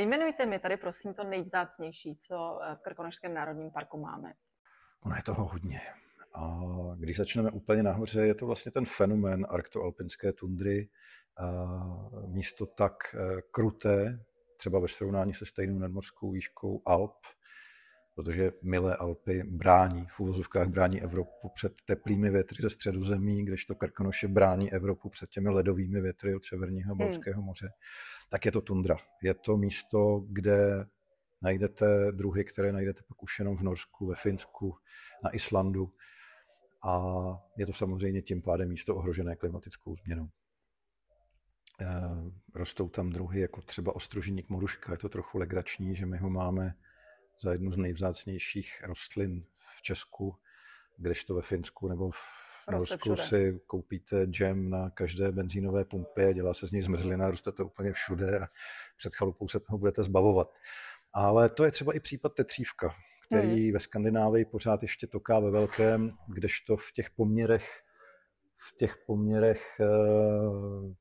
Vyjmenujte 0.00 0.46
mi 0.46 0.58
tady 0.58 0.76
prosím 0.76 1.14
to 1.14 1.24
nejvzácnější, 1.24 2.16
co 2.16 2.60
v 2.74 2.82
Krkonošském 2.82 3.34
národním 3.34 3.70
parku 3.70 4.00
máme. 4.00 4.32
Ono 5.00 5.16
je 5.16 5.22
toho 5.22 5.44
hodně. 5.44 5.80
A 6.34 6.60
když 6.96 7.16
začneme 7.16 7.50
úplně 7.50 7.82
nahoře, 7.82 8.26
je 8.26 8.34
to 8.34 8.46
vlastně 8.46 8.72
ten 8.72 8.86
fenomén 8.86 9.46
arktoalpinské 9.50 10.32
tundry, 10.32 10.88
místo 12.26 12.66
tak 12.66 12.94
eh, 13.14 13.42
kruté, 13.50 14.24
třeba 14.56 14.78
ve 14.78 14.88
srovnání 14.88 15.34
se 15.34 15.46
stejnou 15.46 15.78
nadmořskou 15.78 16.32
výškou 16.32 16.82
Alp, 16.86 17.16
protože 18.14 18.52
milé 18.62 18.96
Alpy 18.96 19.42
brání, 19.42 20.06
v 20.16 20.20
uvozovkách 20.20 20.68
brání 20.68 21.02
Evropu 21.02 21.48
před 21.54 21.72
teplými 21.84 22.30
větry 22.30 22.56
ze 22.60 22.70
středozemí, 22.70 23.44
kdežto 23.44 23.74
Krkonoše 23.74 24.28
brání 24.28 24.72
Evropu 24.72 25.08
před 25.08 25.30
těmi 25.30 25.48
ledovými 25.48 26.00
větry 26.00 26.34
od 26.34 26.44
Severního 26.44 26.94
Balckého 26.94 27.42
hmm. 27.42 27.48
Tak 28.30 28.46
je 28.46 28.52
to 28.52 28.60
tundra. 28.60 28.96
Je 29.22 29.34
to 29.34 29.56
místo, 29.56 30.24
kde 30.28 30.86
najdete 31.42 32.12
druhy, 32.12 32.44
které 32.44 32.72
najdete 32.72 33.02
pak 33.08 33.22
už 33.22 33.38
jenom 33.38 33.56
v 33.56 33.62
Norsku, 33.62 34.06
ve 34.06 34.14
Finsku, 34.14 34.76
na 35.24 35.30
Islandu. 35.30 35.92
A 36.84 37.02
je 37.56 37.66
to 37.66 37.72
samozřejmě 37.72 38.22
tím 38.22 38.42
pádem 38.42 38.68
místo 38.68 38.96
ohrožené 38.96 39.36
klimatickou 39.36 39.96
změnou. 39.96 40.28
Eh, 41.80 41.86
rostou 42.54 42.88
tam 42.88 43.10
druhy 43.10 43.40
jako 43.40 43.62
třeba 43.62 43.96
ostrožník 43.96 44.48
moruška. 44.48 44.92
Je 44.92 44.98
to 44.98 45.08
trochu 45.08 45.38
legrační, 45.38 45.96
že 45.96 46.06
my 46.06 46.18
ho 46.18 46.30
máme 46.30 46.74
za 47.42 47.52
jednu 47.52 47.72
z 47.72 47.76
nejvzácnějších 47.76 48.82
rostlin 48.84 49.44
v 49.78 49.82
Česku, 49.82 50.36
kdežto 50.96 51.34
ve 51.34 51.42
Finsku 51.42 51.88
nebo 51.88 52.10
v 52.10 52.49
Norsku 52.70 53.16
si 53.16 53.60
koupíte 53.66 54.24
džem 54.24 54.70
na 54.70 54.90
každé 54.90 55.32
benzínové 55.32 55.84
pumpě, 55.84 56.34
dělá 56.34 56.54
se 56.54 56.66
z 56.66 56.72
něj 56.72 56.82
zmrzlina, 56.82 57.30
roste 57.30 57.52
to 57.52 57.66
úplně 57.66 57.92
všude 57.92 58.38
a 58.38 58.46
před 58.96 59.14
chalupou 59.14 59.48
se 59.48 59.60
toho 59.60 59.78
budete 59.78 60.02
zbavovat. 60.02 60.52
Ale 61.12 61.48
to 61.48 61.64
je 61.64 61.70
třeba 61.70 61.92
i 61.92 62.00
případ 62.00 62.34
tetřívka, 62.34 62.94
který 63.26 63.64
hmm. 63.64 63.72
ve 63.72 63.80
Skandinávii 63.80 64.44
pořád 64.44 64.82
ještě 64.82 65.06
toká 65.06 65.40
ve 65.40 65.50
velkém, 65.50 66.08
kdežto 66.28 66.76
v 66.76 66.92
těch 66.92 67.10
poměrech 67.10 67.82
v 68.60 68.76
těch 68.76 68.96
poměrech 69.06 69.80
eh, 69.80 69.86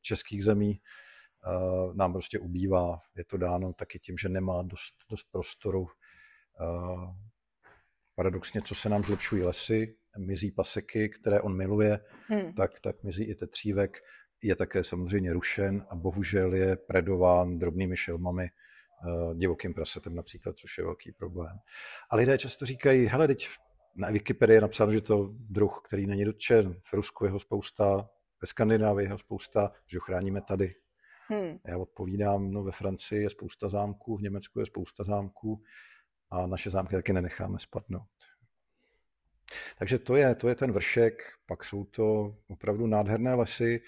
českých 0.01 0.43
zemí 0.43 0.81
eh, 0.81 1.93
nám 1.93 2.13
prostě 2.13 2.39
ubývá. 2.39 3.01
Je 3.15 3.25
to 3.25 3.37
dáno 3.37 3.73
taky 3.73 3.99
tím, 3.99 4.17
že 4.17 4.29
nemá 4.29 4.61
dost, 4.63 4.95
dost 5.09 5.31
prostoru. 5.31 5.87
Eh, 6.61 7.13
paradoxně, 8.15 8.61
co 8.61 8.75
se 8.75 8.89
nám 8.89 9.03
zlepšují 9.03 9.43
lesy, 9.43 9.97
mizí 10.17 10.51
paseky, 10.51 11.09
které 11.09 11.41
on 11.41 11.57
miluje, 11.57 11.99
hmm. 12.27 12.53
tak, 12.53 12.79
tak 12.79 13.03
mizí 13.03 13.23
i 13.23 13.35
tetřívek. 13.35 13.97
Je 14.41 14.55
také 14.55 14.83
samozřejmě 14.83 15.33
rušen 15.33 15.85
a 15.89 15.95
bohužel 15.95 16.53
je 16.53 16.75
predován 16.75 17.59
drobnými 17.59 17.97
šelmami, 17.97 18.49
divokým 19.35 19.73
prasetem 19.73 20.15
například, 20.15 20.57
což 20.57 20.77
je 20.77 20.83
velký 20.83 21.11
problém. 21.11 21.57
A 22.09 22.15
lidé 22.15 22.37
často 22.37 22.65
říkají, 22.65 23.05
hele, 23.05 23.27
teď 23.27 23.49
na 23.95 24.09
Wikipedii 24.09 24.57
je 24.57 24.61
napsáno, 24.61 24.91
že 24.91 25.01
to 25.01 25.29
druh, 25.33 25.81
který 25.85 26.07
není 26.07 26.25
dotčen. 26.25 26.73
V 26.73 26.93
Rusku 26.93 27.25
je 27.25 27.31
ho 27.31 27.39
spousta, 27.39 28.09
ve 28.41 28.47
Skandinávii 28.47 29.05
je 29.05 29.11
ho 29.11 29.17
spousta, 29.17 29.71
že 29.87 29.97
ho 29.97 30.01
chráníme 30.01 30.41
tady. 30.41 30.75
Hmm. 31.27 31.59
Já 31.67 31.77
odpovídám, 31.77 32.51
no 32.51 32.63
ve 32.63 32.71
Francii 32.71 33.23
je 33.23 33.29
spousta 33.29 33.69
zámků, 33.69 34.17
v 34.17 34.21
Německu 34.21 34.59
je 34.59 34.65
spousta 34.65 35.03
zámků 35.03 35.63
a 36.31 36.47
naše 36.47 36.69
zámky 36.69 36.95
taky 36.95 37.13
nenecháme 37.13 37.59
spadnout. 37.59 38.07
Takže 39.77 39.99
to 39.99 40.15
je, 40.15 40.35
to 40.35 40.49
je 40.49 40.55
ten 40.55 40.71
vršek, 40.71 41.23
pak 41.45 41.63
jsou 41.63 41.83
to 41.83 42.35
opravdu 42.47 42.87
nádherné 42.87 43.33
lesy, 43.33 43.81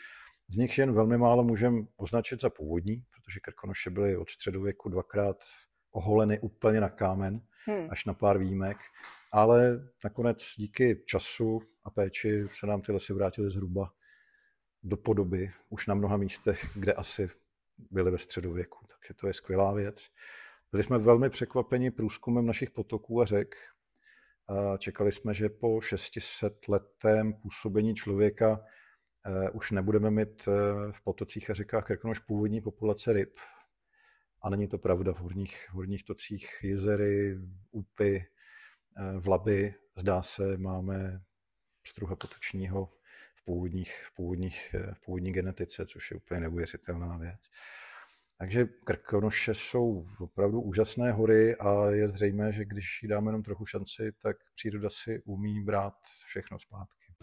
z 0.48 0.58
nich 0.58 0.78
jen 0.78 0.94
velmi 0.94 1.18
málo 1.18 1.44
můžeme 1.44 1.82
označit 1.98 2.42
za 2.42 2.50
původní, 2.50 3.04
protože 3.12 3.40
Krkonoše 3.40 3.90
byly 3.90 4.18
od 4.18 4.30
středověku 4.30 4.90
dvakrát 4.90 5.44
oholeny 5.92 6.40
úplně 6.40 6.82
na 6.82 6.90
kámen, 6.90 7.42
hmm. 7.66 7.88
až 7.90 8.06
na 8.06 8.14
pár 8.14 8.38
výjimek 8.38 8.78
ale 9.32 9.90
nakonec 10.04 10.54
díky 10.58 11.04
času 11.06 11.62
a 11.84 11.90
péči 11.90 12.48
se 12.52 12.68
nám 12.68 12.82
ty 12.82 12.92
lesy 12.92 13.14
vrátily 13.14 13.52
zhruba 13.52 13.94
do 14.84 14.98
podoby, 14.98 15.52
už 15.70 15.88
na 15.88 15.96
mnoha 15.96 16.18
místech, 16.18 16.70
kde 16.76 16.94
asi 16.94 17.30
byly 17.92 18.12
ve 18.12 18.18
středověku. 18.18 18.86
Takže 18.88 19.14
to 19.14 19.28
je 19.28 19.34
skvělá 19.34 19.74
věc. 19.74 20.10
Byli 20.72 20.84
jsme 20.84 20.98
velmi 20.98 21.30
překvapeni 21.30 21.92
průzkumem 21.92 22.46
našich 22.46 22.72
potoků 22.72 23.22
a 23.22 23.26
řek. 23.26 23.56
Čekali 24.78 25.12
jsme, 25.12 25.34
že 25.34 25.50
po 25.50 25.82
600 25.82 26.68
letém 26.68 27.34
působení 27.34 27.96
člověka 27.96 28.66
eh, 29.26 29.50
už 29.50 29.72
nebudeme 29.72 30.12
mít 30.12 30.48
eh, 30.48 30.52
v 30.92 31.02
potocích 31.04 31.50
a 31.50 31.54
řekách 31.54 31.86
Krkonoš 31.86 32.20
původní 32.20 32.62
populace 32.62 33.14
ryb. 33.14 33.40
A 34.42 34.50
není 34.50 34.68
to 34.68 34.78
pravda. 34.78 35.14
V 35.14 35.18
horních, 35.18 35.68
v 35.70 35.74
horních 35.74 36.04
tocích 36.04 36.50
jezery, 36.64 37.38
úpy, 37.72 38.26
Eh, 38.98 39.20
v 39.20 39.28
Labi, 39.28 39.76
zdá 39.96 40.22
se, 40.22 40.58
máme 40.58 41.22
struha 41.88 42.16
potočního 42.16 42.94
v, 43.36 43.46
původních, 43.46 44.04
v, 44.08 44.16
původních, 44.16 44.76
v 44.94 45.00
původní 45.06 45.32
genetice, 45.32 45.86
což 45.86 46.12
je 46.12 46.18
úplně 46.18 46.40
neuvěřitelná 46.40 47.18
věc. 47.18 47.40
Takže 48.42 48.66
Krkonoše 48.66 49.54
jsou 49.54 50.08
opravdu 50.20 50.62
úžasné 50.62 51.12
hory 51.12 51.56
a 51.56 51.90
je 51.90 52.08
zřejmé, 52.08 52.54
že 52.54 52.66
když 52.66 53.04
jí 53.04 53.10
dáme 53.10 53.30
jenom 53.30 53.44
trochu 53.44 53.66
šanci, 53.66 54.12
tak 54.12 54.38
příroda 54.56 54.90
si 54.90 55.22
umí 55.26 55.64
brát 55.64 55.94
všechno 56.26 56.60
zpátky. 56.60 57.14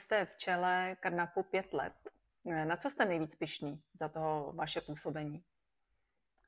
Jste 0.00 0.24
v 0.24 0.36
čele 0.36 0.96
Karnapu 1.00 1.42
pět 1.42 1.72
let. 1.72 1.94
Na 2.44 2.76
co 2.76 2.90
jste 2.90 3.04
nejvíc 3.04 3.34
pišný 3.34 3.82
za 4.00 4.08
toho 4.08 4.52
vaše 4.56 4.80
působení? 4.80 5.44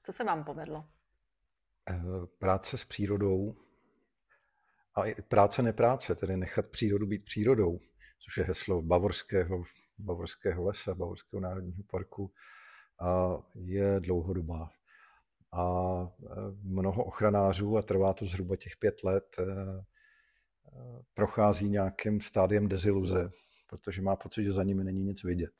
Co 0.03 0.12
se 0.12 0.25
vám 0.25 0.44
povedlo? 0.44 0.85
Eh, 1.90 1.97
práce 2.38 2.79
s 2.79 2.85
přírodou 2.85 3.57
a 4.94 5.23
práce 5.29 5.62
nepráce, 5.62 6.14
tedy 6.14 6.37
nechat 6.37 6.66
přírodu 6.66 7.07
být 7.07 7.25
přírodou, 7.25 7.81
což 8.18 8.37
je 8.37 8.44
heslo 8.44 8.83
bavorského, 8.83 9.62
bavorského 9.98 10.64
lesa, 10.64 10.94
bavorského 10.94 11.40
národního 11.40 11.83
parku, 11.90 12.33
a 13.00 13.38
je 13.54 14.00
dlouhodobá. 14.00 14.70
A 15.52 15.62
eh, 16.22 16.26
mnoho 16.62 17.04
ochranářů, 17.04 17.76
a 17.76 17.83
trvá 17.83 18.12
to 18.12 18.26
zhruba 18.26 18.57
těch 18.57 18.76
pět 18.76 19.04
let, 19.04 19.37
eh, 19.38 19.44
prochází 21.14 21.68
nějakým 21.68 22.20
stádiem 22.20 22.68
deziluze, 22.68 23.31
protože 23.66 24.02
má 24.02 24.16
pocit, 24.16 24.44
že 24.44 24.52
za 24.52 24.62
nimi 24.62 24.85
není 24.85 25.02
nic 25.02 25.24
vidět. 25.24 25.52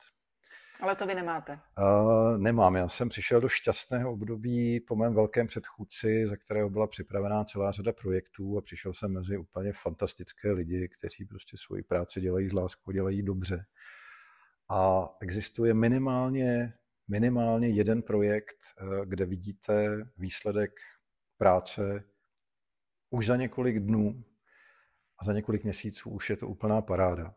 Ale 0.79 0.95
to 0.95 1.07
vy 1.07 1.15
nemáte. 1.15 1.59
Uh, 1.77 2.37
nemám. 2.37 2.75
Já 2.75 2.89
jsem 2.89 3.09
přišel 3.09 3.41
do 3.41 3.49
šťastného 3.49 4.11
období 4.11 4.79
po 4.79 4.95
mém 4.95 5.13
velkém 5.13 5.47
předchůdci, 5.47 6.27
za 6.27 6.37
kterého 6.37 6.69
byla 6.69 6.87
připravená 6.87 7.43
celá 7.43 7.71
řada 7.71 7.93
projektů 7.93 8.57
a 8.57 8.61
přišel 8.61 8.93
jsem 8.93 9.13
mezi 9.13 9.37
úplně 9.37 9.73
fantastické 9.73 10.51
lidi, 10.51 10.89
kteří 10.97 11.25
prostě 11.25 11.57
svoji 11.57 11.83
práci 11.83 12.21
dělají 12.21 12.49
z 12.49 12.53
láskou, 12.53 12.91
dělají 12.91 13.23
dobře. 13.23 13.65
A 14.69 15.09
existuje 15.21 15.73
minimálně, 15.73 16.73
minimálně 17.07 17.67
jeden 17.67 18.01
projekt, 18.01 18.57
eh, 18.77 19.05
kde 19.05 19.25
vidíte 19.25 20.05
výsledek 20.17 20.79
práce 21.37 22.03
už 23.09 23.25
za 23.25 23.35
několik 23.35 23.79
dnů 23.79 24.23
a 25.19 25.25
za 25.25 25.33
několik 25.33 25.63
měsíců 25.63 26.09
už 26.09 26.29
je 26.29 26.37
to 26.37 26.47
úplná 26.47 26.81
paráda. 26.81 27.35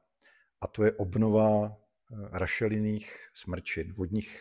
A 0.61 0.67
to 0.67 0.85
je 0.85 0.93
obnova 0.93 1.77
rašelinných 2.31 3.29
smrčin, 3.35 3.93
vodních, 3.93 4.41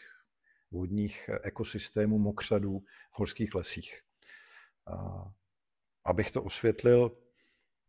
vodních 0.71 1.29
ekosystémů 1.43 2.19
mokřadů 2.19 2.79
v 3.11 3.19
horských 3.19 3.55
lesích. 3.55 4.01
A 4.87 5.25
abych 6.05 6.31
to 6.31 6.43
osvětlil, 6.43 7.17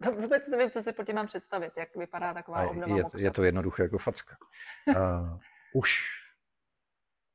to 0.03 0.13
vůbec 0.21 0.49
nevím, 0.49 0.71
co 0.71 0.83
si 0.83 0.93
po 0.93 1.05
tím 1.05 1.15
mám 1.15 1.27
představit, 1.27 1.73
jak 1.77 1.97
vypadá 1.97 2.35
taková 2.35 2.71
obnova 2.71 2.97
je, 2.97 3.05
je 3.17 3.31
to 3.31 3.45
jednoduché 3.45 3.83
jako 3.83 3.99
facka. 3.99 4.37
A 4.97 5.39
už 5.75 6.09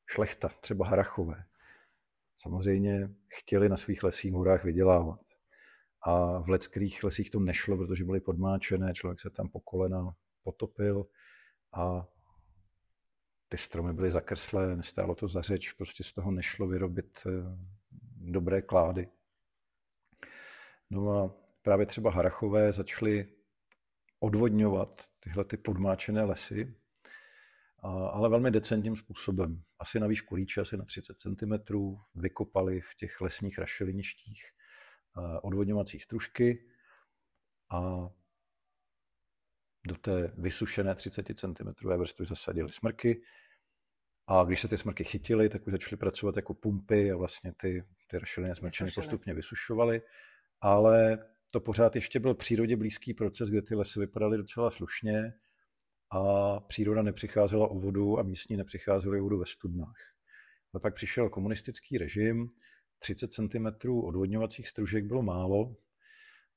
šlechta, 0.09 0.49
třeba 0.49 0.87
Harachové, 0.87 1.43
samozřejmě 2.37 3.09
chtěli 3.27 3.69
na 3.69 3.77
svých 3.77 4.03
lesích 4.03 4.33
horách 4.33 4.63
vydělávat. 4.63 5.19
A 6.01 6.39
v 6.39 6.49
leckých 6.49 7.03
lesích 7.03 7.29
to 7.29 7.39
nešlo, 7.39 7.77
protože 7.77 8.03
byly 8.03 8.19
podmáčené, 8.19 8.93
člověk 8.93 9.19
se 9.19 9.29
tam 9.29 9.49
po 9.49 9.59
kolena 9.59 10.15
potopil 10.43 11.07
a 11.73 12.07
ty 13.49 13.57
stromy 13.57 13.93
byly 13.93 14.11
zakrslé, 14.11 14.75
nestálo 14.75 15.15
to 15.15 15.27
za 15.27 15.41
řeč, 15.41 15.71
prostě 15.71 16.03
z 16.03 16.13
toho 16.13 16.31
nešlo 16.31 16.67
vyrobit 16.67 17.19
eh, 17.25 17.31
dobré 18.15 18.61
klády. 18.61 19.09
No 20.89 21.11
a 21.11 21.35
právě 21.61 21.85
třeba 21.85 22.11
Harachové 22.11 22.73
začaly 22.73 23.27
odvodňovat 24.19 25.05
tyhle 25.19 25.45
ty 25.45 25.57
podmáčené 25.57 26.23
lesy, 26.23 26.75
ale 28.11 28.29
velmi 28.29 28.51
decentním 28.51 28.95
způsobem. 28.95 29.61
Asi 29.79 29.99
na 29.99 30.07
výšku 30.07 30.35
rýče, 30.35 30.61
asi 30.61 30.77
na 30.77 30.85
30 30.85 31.17
cm, 31.19 31.53
vykopali 32.15 32.81
v 32.81 32.95
těch 32.95 33.21
lesních 33.21 33.59
rašeliništích 33.59 34.43
eh, 34.45 35.39
odvodňovací 35.39 35.99
stružky 35.99 36.69
a 37.69 38.09
do 39.87 39.95
té 39.95 40.33
vysušené 40.37 40.95
30 40.95 41.25
cm 41.35 41.87
vrstvy 41.97 42.25
zasadili 42.25 42.71
smrky 42.71 43.21
a 44.27 44.43
když 44.43 44.61
se 44.61 44.67
ty 44.67 44.77
smrky 44.77 45.03
chytily, 45.03 45.49
tak 45.49 45.67
už 45.67 45.71
začaly 45.71 45.97
pracovat 45.97 46.35
jako 46.35 46.53
pumpy 46.53 47.11
a 47.11 47.15
vlastně 47.15 47.53
ty, 47.57 47.83
ty 48.07 48.19
rašeliny 48.19 48.55
smrčiny 48.55 48.91
postupně 48.95 49.33
vysušovaly. 49.33 50.01
Ale 50.61 51.17
to 51.49 51.59
pořád 51.59 51.95
ještě 51.95 52.19
byl 52.19 52.35
přírodě 52.35 52.75
blízký 52.75 53.13
proces, 53.13 53.49
kde 53.49 53.61
ty 53.61 53.75
lesy 53.75 53.99
vypadaly 53.99 54.37
docela 54.37 54.71
slušně 54.71 55.33
a 56.11 56.59
příroda 56.59 57.01
nepřicházela 57.01 57.67
o 57.67 57.79
vodu 57.79 58.19
a 58.19 58.23
místní 58.23 58.57
nepřicházeli 58.57 59.19
o 59.19 59.23
vodu 59.23 59.39
ve 59.39 59.45
studnách. 59.45 59.97
Ale 60.73 60.81
pak 60.81 60.95
přišel 60.95 61.29
komunistický 61.29 61.97
režim, 61.97 62.49
30 62.99 63.33
cm 63.33 63.89
odvodňovacích 63.89 64.67
stružek 64.67 65.05
bylo 65.05 65.21
málo 65.21 65.75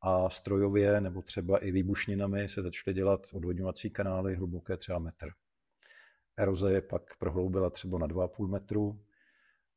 a 0.02 0.30
strojově 0.30 1.00
nebo 1.00 1.22
třeba 1.22 1.58
i 1.58 1.70
výbušninami 1.70 2.48
se 2.48 2.62
začaly 2.62 2.94
dělat 2.94 3.26
odvodňovací 3.32 3.90
kanály 3.90 4.34
hluboké 4.34 4.76
třeba 4.76 4.98
metr. 4.98 5.28
Eroze 6.36 6.72
je 6.72 6.82
pak 6.82 7.16
prohloubila 7.18 7.70
třeba 7.70 7.98
na 7.98 8.08
2,5 8.08 8.48
metru 8.48 9.04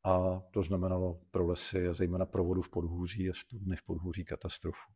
a 0.04 0.42
to 0.52 0.64
znamenalo 0.64 1.22
pro 1.32 1.48
lesy 1.48 1.88
a 1.88 1.94
zejména 1.94 2.26
pro 2.26 2.44
vodu 2.44 2.62
v 2.62 2.70
podhůří 2.70 3.30
a 3.30 3.34
studny 3.34 3.76
v 3.76 3.84
podhůří 3.84 4.26
katastrofu. 4.26 4.92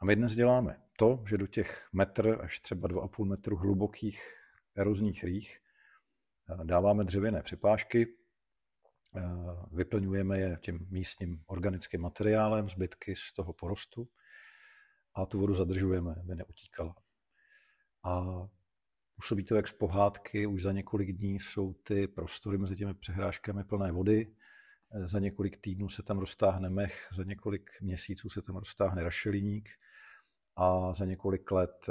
A 0.00 0.04
my 0.04 0.16
dnes 0.16 0.34
děláme 0.34 0.80
to, 0.98 1.24
že 1.28 1.38
do 1.38 1.46
těch 1.46 1.88
metr 1.92 2.38
až 2.42 2.60
třeba 2.60 2.88
2,5 2.88 3.24
metru 3.24 3.56
hlubokých 3.56 4.22
erozních 4.76 5.24
rých 5.24 5.58
eh, 6.50 6.64
dáváme 6.64 7.04
dřevěné 7.04 7.42
přepážky, 7.42 8.06
eh, 9.16 9.22
vyplňujeme 9.72 10.38
je 10.38 10.58
tím 10.60 10.86
místním 10.90 11.42
organickým 11.46 12.00
materiálem, 12.00 12.68
zbytky 12.68 13.16
z 13.16 13.32
toho 13.32 13.52
porostu 13.52 14.08
a 15.18 15.26
tu 15.26 15.40
vodu 15.40 15.54
zadržujeme, 15.54 16.14
aby 16.24 16.34
neutíkala. 16.34 16.94
A 18.04 18.24
působí 19.16 19.44
to 19.44 19.56
jak 19.56 19.68
z 19.68 19.72
pohádky, 19.72 20.46
už 20.46 20.62
za 20.62 20.72
několik 20.72 21.12
dní 21.12 21.40
jsou 21.40 21.72
ty 21.72 22.08
prostory 22.08 22.58
mezi 22.58 22.76
těmi 22.76 22.94
přehrážkami 22.94 23.64
plné 23.64 23.92
vody, 23.92 24.34
eh, 24.92 25.08
za 25.08 25.18
několik 25.18 25.60
týdnů 25.60 25.88
se 25.88 26.02
tam 26.02 26.18
roztáhne 26.18 26.70
mech, 26.70 27.08
za 27.12 27.24
několik 27.24 27.70
měsíců 27.80 28.30
se 28.30 28.42
tam 28.42 28.56
roztáhne 28.56 29.02
rašeliník 29.02 29.68
a 30.56 30.92
za 30.92 31.04
několik 31.04 31.50
let 31.50 31.86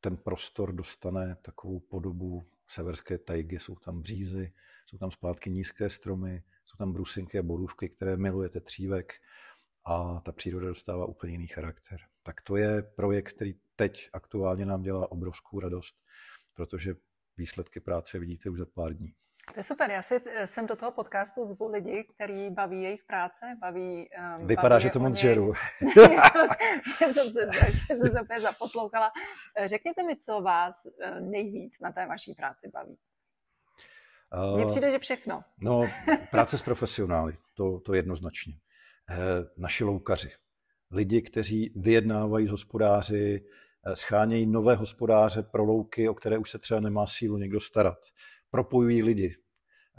ten 0.00 0.16
prostor 0.16 0.72
dostane 0.72 1.36
takovou 1.42 1.80
podobu 1.80 2.50
severské 2.68 3.18
tajgy. 3.18 3.58
Jsou 3.58 3.74
tam 3.74 4.02
břízy, 4.02 4.52
jsou 4.86 4.98
tam 4.98 5.10
zpátky 5.10 5.50
nízké 5.50 5.90
stromy, 5.90 6.42
jsou 6.64 6.76
tam 6.76 6.92
brusinky 6.92 7.38
a 7.38 7.42
borůvky, 7.42 7.88
které 7.88 8.16
miluje 8.16 8.48
tetřívek 8.48 9.12
a 9.84 10.20
ta 10.20 10.32
příroda 10.32 10.68
dostává 10.68 11.06
úplně 11.06 11.32
jiný 11.32 11.46
charakter. 11.46 12.09
Tak 12.22 12.40
to 12.42 12.56
je 12.56 12.82
projekt, 12.82 13.32
který 13.32 13.54
teď 13.76 14.08
aktuálně 14.12 14.66
nám 14.66 14.82
dělá 14.82 15.12
obrovskou 15.12 15.60
radost, 15.60 15.96
protože 16.54 16.94
výsledky 17.36 17.80
práce 17.80 18.18
vidíte 18.18 18.50
už 18.50 18.58
za 18.58 18.66
pár 18.66 18.94
dní. 18.94 19.14
To 19.54 19.60
je 19.60 19.62
super, 19.62 19.90
já 19.90 20.02
si 20.02 20.20
eh, 20.26 20.46
sem 20.46 20.66
do 20.66 20.76
toho 20.76 20.92
podcastu 20.92 21.44
zvu 21.44 21.68
lidi, 21.68 22.04
který 22.14 22.50
baví 22.50 22.82
jejich 22.82 23.04
práce, 23.04 23.46
baví... 23.60 24.08
Um, 24.38 24.46
Vypadá, 24.46 24.68
baví 24.68 24.82
že 24.82 24.90
to 24.90 24.98
moc 24.98 25.14
žeru. 25.14 25.52
jsem 27.12 27.30
se 27.30 27.48
strašně 27.48 27.96
se 27.96 28.20
úplně 28.22 28.40
zaposlouchala. 28.40 29.12
Eh, 29.56 29.68
řekněte 29.68 30.02
mi, 30.02 30.16
co 30.16 30.40
vás 30.40 30.86
eh, 30.86 31.20
nejvíc 31.20 31.80
na 31.80 31.92
té 31.92 32.06
vaší 32.06 32.34
práci 32.34 32.70
baví. 32.72 32.96
Mně 34.56 34.66
přijde, 34.66 34.90
že 34.90 34.98
všechno. 34.98 35.44
No, 35.58 35.90
práce 36.30 36.58
s 36.58 36.62
profesionály, 36.62 37.36
to, 37.54 37.80
to 37.80 37.94
jednoznačně. 37.94 38.54
Naši 39.56 39.84
loukaři, 39.84 40.30
lidi, 40.90 41.22
kteří 41.22 41.72
vyjednávají 41.76 42.46
s 42.46 42.50
hospodáři, 42.50 43.44
schánějí 43.94 44.46
nové 44.46 44.76
hospodáře 44.76 45.42
pro 45.42 45.64
louky, 45.64 46.08
o 46.08 46.14
které 46.14 46.38
už 46.38 46.50
se 46.50 46.58
třeba 46.58 46.80
nemá 46.80 47.06
sílu 47.06 47.36
někdo 47.36 47.60
starat 47.60 47.98
propojují 48.50 49.02
lidi. 49.02 49.36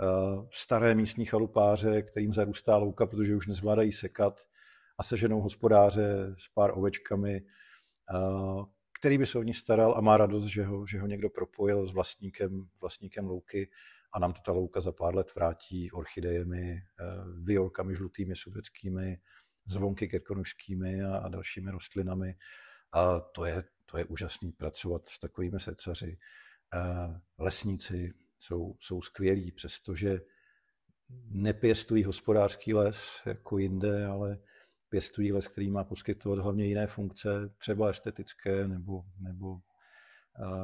Eh, 0.01 0.47
staré 0.51 0.95
místní 0.95 1.25
chalupáře, 1.25 2.01
kterým 2.01 2.34
zarůstá 2.34 2.77
louka, 2.77 3.06
protože 3.06 3.36
už 3.36 3.47
nezvládají 3.47 3.91
sekat 3.91 4.41
a 4.97 5.04
seženou 5.04 5.41
hospodáře 5.41 6.36
s 6.38 6.47
pár 6.47 6.77
ovečkami, 6.77 7.36
eh, 7.36 8.65
který 8.99 9.17
by 9.17 9.25
se 9.25 9.39
o 9.39 9.43
ní 9.43 9.54
staral 9.54 9.93
a 9.97 10.01
má 10.01 10.17
radost, 10.17 10.45
že 10.45 10.63
ho, 10.63 10.88
že 10.88 10.99
ho 10.99 11.08
někdo 11.08 11.30
propojil 11.30 11.88
s 11.88 11.93
vlastníkem, 11.93 12.67
vlastníkem 12.82 13.25
louky 13.25 13.69
a 14.13 14.19
nám 14.19 14.34
to 14.34 14.39
ta 14.45 14.51
louka 14.51 14.82
za 14.82 14.91
pár 14.91 15.15
let 15.15 15.36
vrátí 15.36 15.91
orchidejemi, 15.91 16.71
eh, 16.71 17.06
violkami 17.43 17.95
žlutými 17.95 18.36
sudeckými, 18.36 19.17
zvonky 19.71 20.07
kerkonušskými 20.07 21.03
a, 21.03 21.17
a 21.17 21.29
dalšími 21.29 21.71
rostlinami. 21.71 22.36
A 22.91 23.19
to 23.19 23.45
je, 23.45 23.63
to 23.86 23.97
je 23.97 24.05
úžasný 24.05 24.51
pracovat 24.51 25.07
s 25.07 25.19
takovými 25.19 25.60
secaři. 25.60 26.17
Lesníci, 27.39 28.13
jsou, 28.39 28.75
jsou 28.79 29.01
skvělí, 29.01 29.51
přestože 29.51 30.21
nepěstují 31.25 32.03
hospodářský 32.03 32.73
les 32.73 33.21
jako 33.25 33.57
jinde, 33.57 34.05
ale 34.05 34.38
pěstují 34.89 35.34
les, 35.34 35.47
který 35.47 35.71
má 35.71 35.84
poskytovat 35.84 36.39
hlavně 36.39 36.65
jiné 36.65 36.88
funkce, 36.88 37.29
třeba 37.57 37.89
estetické 37.89 38.67
nebo, 38.67 39.03
nebo 39.19 39.51
uh, 39.51 39.62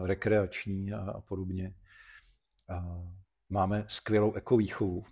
rekreační 0.05 0.93
a, 0.93 0.99
a 0.99 1.21
podobně. 1.21 1.73
A 2.69 3.03
máme 3.49 3.85
skvělou 3.87 4.33
ekovýchovu. 4.33 5.05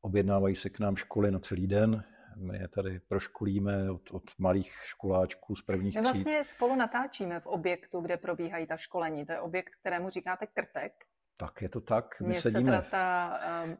Objednávají 0.00 0.56
se 0.56 0.70
k 0.70 0.78
nám 0.78 0.96
školy 0.96 1.30
na 1.30 1.38
celý 1.38 1.66
den. 1.66 2.04
My 2.36 2.58
je 2.58 2.68
tady 2.68 3.00
proškolíme 3.00 3.90
od, 3.90 4.10
od 4.10 4.22
malých 4.38 4.72
školáčků 4.84 5.56
z 5.56 5.62
prvních 5.62 5.94
My 5.94 6.02
vlastně 6.02 6.44
spolu 6.44 6.76
natáčíme 6.76 7.40
v 7.40 7.46
objektu, 7.46 8.00
kde 8.00 8.16
probíhají 8.16 8.66
ta 8.66 8.76
školení. 8.76 9.26
To 9.26 9.32
je 9.32 9.40
objekt, 9.40 9.70
kterému 9.80 10.10
říkáte 10.10 10.46
Krtek. 10.46 10.92
Tak 11.36 11.62
je 11.62 11.68
to 11.68 11.80
tak. 11.80 12.20
My 12.20 12.28
Mně 12.28 12.40
sedíme... 12.40 12.82
se 12.82 12.90
ta 12.90 13.38
um, 13.64 13.76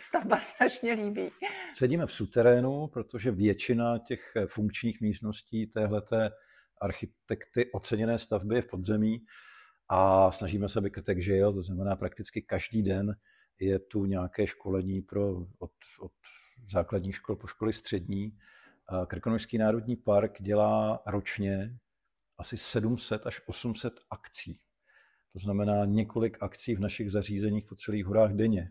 stavba 0.00 0.36
strašně 0.54 0.92
líbí. 0.92 1.30
Sedíme 1.74 2.06
v 2.06 2.12
suterénu, 2.12 2.86
protože 2.86 3.30
většina 3.30 3.98
těch 3.98 4.36
eh, 4.36 4.46
funkčních 4.46 5.00
místností 5.00 5.66
téhleté 5.66 6.30
architekty 6.80 7.72
oceněné 7.72 8.18
stavby 8.18 8.54
je 8.54 8.62
v 8.62 8.66
podzemí 8.66 9.26
a 9.88 10.30
snažíme 10.30 10.68
se, 10.68 10.78
aby 10.78 10.90
Krtek 10.90 11.22
žil, 11.22 11.52
to 11.52 11.62
znamená 11.62 11.96
prakticky 11.96 12.42
každý 12.42 12.82
den 12.82 13.16
je 13.60 13.78
tu 13.78 14.04
nějaké 14.04 14.46
školení 14.46 15.02
pro, 15.02 15.36
od, 15.58 15.72
od 16.00 16.12
základních 16.70 17.16
škol 17.16 17.36
po 17.36 17.46
školy 17.46 17.72
střední. 17.72 18.38
Krkonožský 19.06 19.58
národní 19.58 19.96
park 19.96 20.42
dělá 20.42 21.02
ročně 21.06 21.78
asi 22.38 22.56
700 22.56 23.26
až 23.26 23.40
800 23.46 23.94
akcí 24.10 24.60
to 25.36 25.40
znamená 25.40 25.84
několik 25.84 26.42
akcí 26.42 26.74
v 26.74 26.80
našich 26.80 27.10
zařízeních 27.10 27.64
po 27.64 27.76
celých 27.76 28.06
horách 28.06 28.32
denně. 28.32 28.70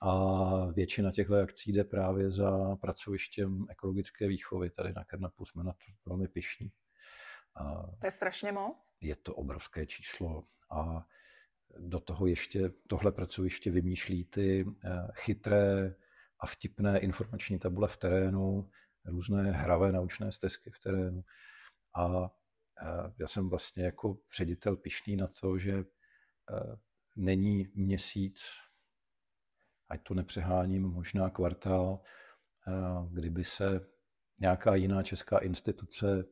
A 0.00 0.66
většina 0.66 1.10
těchto 1.10 1.34
akcí 1.34 1.72
jde 1.72 1.84
právě 1.84 2.30
za 2.30 2.76
pracovištěm 2.76 3.66
ekologické 3.70 4.28
výchovy. 4.28 4.70
Tady 4.70 4.92
na 4.92 5.04
Karnapu 5.04 5.44
jsme 5.44 5.64
na 5.64 5.72
to 5.72 5.78
velmi 6.06 6.28
pišní. 6.28 6.72
A 7.54 7.82
to 8.00 8.06
je 8.06 8.10
strašně 8.10 8.52
moc? 8.52 8.76
Je 9.00 9.16
to 9.16 9.34
obrovské 9.34 9.86
číslo. 9.86 10.44
A 10.70 11.06
do 11.78 12.00
toho 12.00 12.26
ještě 12.26 12.70
tohle 12.88 13.12
pracoviště 13.12 13.70
vymýšlí 13.70 14.24
ty 14.24 14.66
eh, 14.84 14.90
chytré 15.12 15.94
a 16.40 16.46
vtipné 16.46 16.98
informační 16.98 17.58
tabule 17.58 17.88
v 17.88 17.96
terénu, 17.96 18.70
různé 19.04 19.52
hravé 19.52 19.92
naučné 19.92 20.32
stezky 20.32 20.70
v 20.70 20.78
terénu. 20.78 21.24
A 21.94 22.30
já 23.18 23.26
jsem 23.26 23.48
vlastně 23.48 23.84
jako 23.84 24.18
ředitel 24.36 24.76
pišný 24.76 25.16
na 25.16 25.26
to, 25.26 25.58
že 25.58 25.72
eh, 25.78 26.76
není 27.16 27.68
měsíc, 27.74 28.42
ať 29.88 30.02
to 30.02 30.14
nepřeháním, 30.14 30.82
možná 30.82 31.30
kvartál, 31.30 32.00
eh, 32.68 32.72
kdyby 33.10 33.44
se 33.44 33.80
nějaká 34.38 34.74
jiná 34.74 35.02
česká 35.02 35.38
instituce 35.38 36.24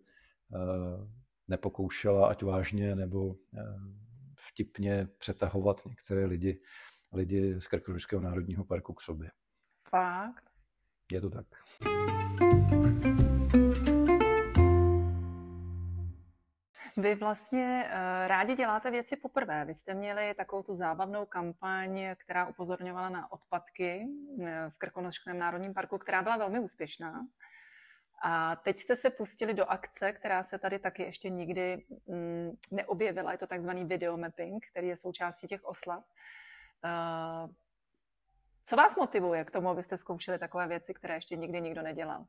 nepokoušela, 1.49 2.29
ať 2.29 2.43
vážně 2.43 2.95
nebo 2.95 3.37
vtipně 4.49 5.09
přetahovat 5.19 5.87
některé 5.87 6.27
lidi, 6.27 6.61
lidi 7.13 7.61
z 7.61 7.67
Krkonožského 7.67 8.23
národního 8.23 8.65
parku 8.65 8.95
k 8.95 9.01
sobě. 9.01 9.31
Fakt? 9.91 10.45
Je 11.13 11.21
to 11.21 11.31
tak. 11.31 11.47
Vy 16.97 17.15
vlastně 17.15 17.85
uh, 17.85 18.27
rádi 18.27 18.57
děláte 18.57 18.91
věci 18.91 19.17
poprvé. 19.17 19.65
Vy 19.65 19.75
jste 19.75 19.95
měli 19.95 20.35
takovou 20.35 20.63
tu 20.63 20.75
zábavnou 20.75 21.27
kampaň, 21.27 22.15
která 22.17 22.47
upozorňovala 22.47 23.09
na 23.09 23.33
odpadky 23.33 24.07
uh, 24.07 24.49
v 24.69 24.79
Krkonošském 24.79 25.39
národním 25.39 25.75
parku, 25.75 25.99
která 25.99 26.23
byla 26.23 26.37
velmi 26.37 26.61
úspěšná. 26.61 27.27
A 28.23 28.57
teď 28.57 28.81
jste 28.81 28.97
se 28.97 29.11
pustili 29.11 29.55
do 29.55 29.65
akce, 29.65 30.13
která 30.13 30.43
se 30.43 30.59
tady 30.59 30.79
taky 30.79 31.03
ještě 31.03 31.31
nikdy 31.31 31.87
mm, 32.07 32.51
neobjevila. 32.71 33.33
Je 33.33 33.39
to 33.39 33.47
takzvaný 33.47 33.85
video 33.85 34.17
mapping, 34.17 34.67
který 34.71 34.89
je 34.89 34.97
součástí 34.97 35.47
těch 35.47 35.65
oslav. 35.65 36.05
Uh, 36.85 37.51
co 38.69 38.77
vás 38.77 38.97
motivuje 38.97 39.45
k 39.45 39.51
tomu, 39.51 39.69
abyste 39.69 39.97
zkoušeli 39.97 40.39
takové 40.39 40.69
věci, 40.69 40.95
které 40.95 41.15
ještě 41.15 41.37
nikdy 41.37 41.61
nikdo 41.61 41.83
nedělal? 41.83 42.25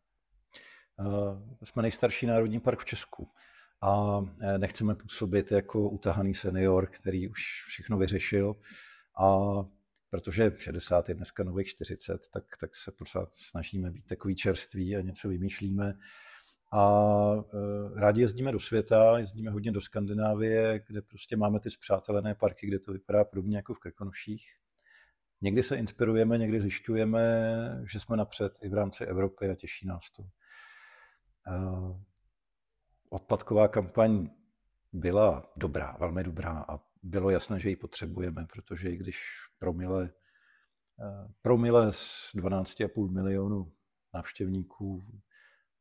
Uh, 0.99 1.39
jsme 1.63 1.81
nejstarší 1.81 2.25
národní 2.25 2.59
park 2.59 2.79
v 2.79 2.85
Česku 2.85 3.29
a 3.81 4.21
e, 4.41 4.57
nechceme 4.57 4.95
působit 4.95 5.51
jako 5.51 5.89
utahaný 5.89 6.33
senior, 6.33 6.87
který 6.87 7.29
už 7.29 7.65
všechno 7.67 7.97
vyřešil. 7.97 8.55
A 9.17 9.37
protože 10.09 10.51
60 10.57 11.09
je 11.09 11.15
dneska 11.15 11.43
nových 11.43 11.67
40, 11.67 12.29
tak, 12.33 12.43
tak 12.59 12.75
se 12.75 12.91
pořád 12.91 13.33
snažíme 13.33 13.91
být 13.91 14.07
takový 14.07 14.35
čerství 14.35 14.95
a 14.95 15.01
něco 15.01 15.29
vymýšlíme. 15.29 15.93
A 16.73 17.03
e, 17.35 17.99
rádi 17.99 18.21
jezdíme 18.21 18.51
do 18.51 18.59
světa, 18.59 19.17
jezdíme 19.17 19.51
hodně 19.51 19.71
do 19.71 19.81
Skandinávie, 19.81 20.83
kde 20.87 21.01
prostě 21.01 21.37
máme 21.37 21.59
ty 21.59 21.69
zpřátelené 21.69 22.35
parky, 22.35 22.67
kde 22.67 22.79
to 22.79 22.93
vypadá 22.93 23.23
podobně 23.23 23.57
jako 23.57 23.73
v 23.73 23.79
Krkonoších. 23.79 24.59
Někdy 25.41 25.63
se 25.63 25.75
inspirujeme, 25.75 26.37
někdy 26.37 26.61
zjišťujeme, 26.61 27.81
že 27.91 27.99
jsme 27.99 28.17
napřed 28.17 28.59
i 28.61 28.69
v 28.69 28.73
rámci 28.73 29.05
Evropy 29.05 29.49
a 29.49 29.55
těší 29.55 29.87
nás 29.87 30.09
to. 30.09 30.23
Odpadková 33.09 33.67
kampaň 33.67 34.29
byla 34.93 35.51
dobrá, 35.55 35.97
velmi 35.99 36.23
dobrá 36.23 36.65
a 36.69 36.79
bylo 37.03 37.29
jasné, 37.29 37.59
že 37.59 37.69
ji 37.69 37.75
potřebujeme, 37.75 38.47
protože 38.53 38.89
i 38.89 38.97
když 38.97 39.19
promile, 39.59 40.09
promile 41.41 41.91
z 41.91 42.31
12,5 42.35 43.11
milionů 43.11 43.71
návštěvníků 44.13 45.05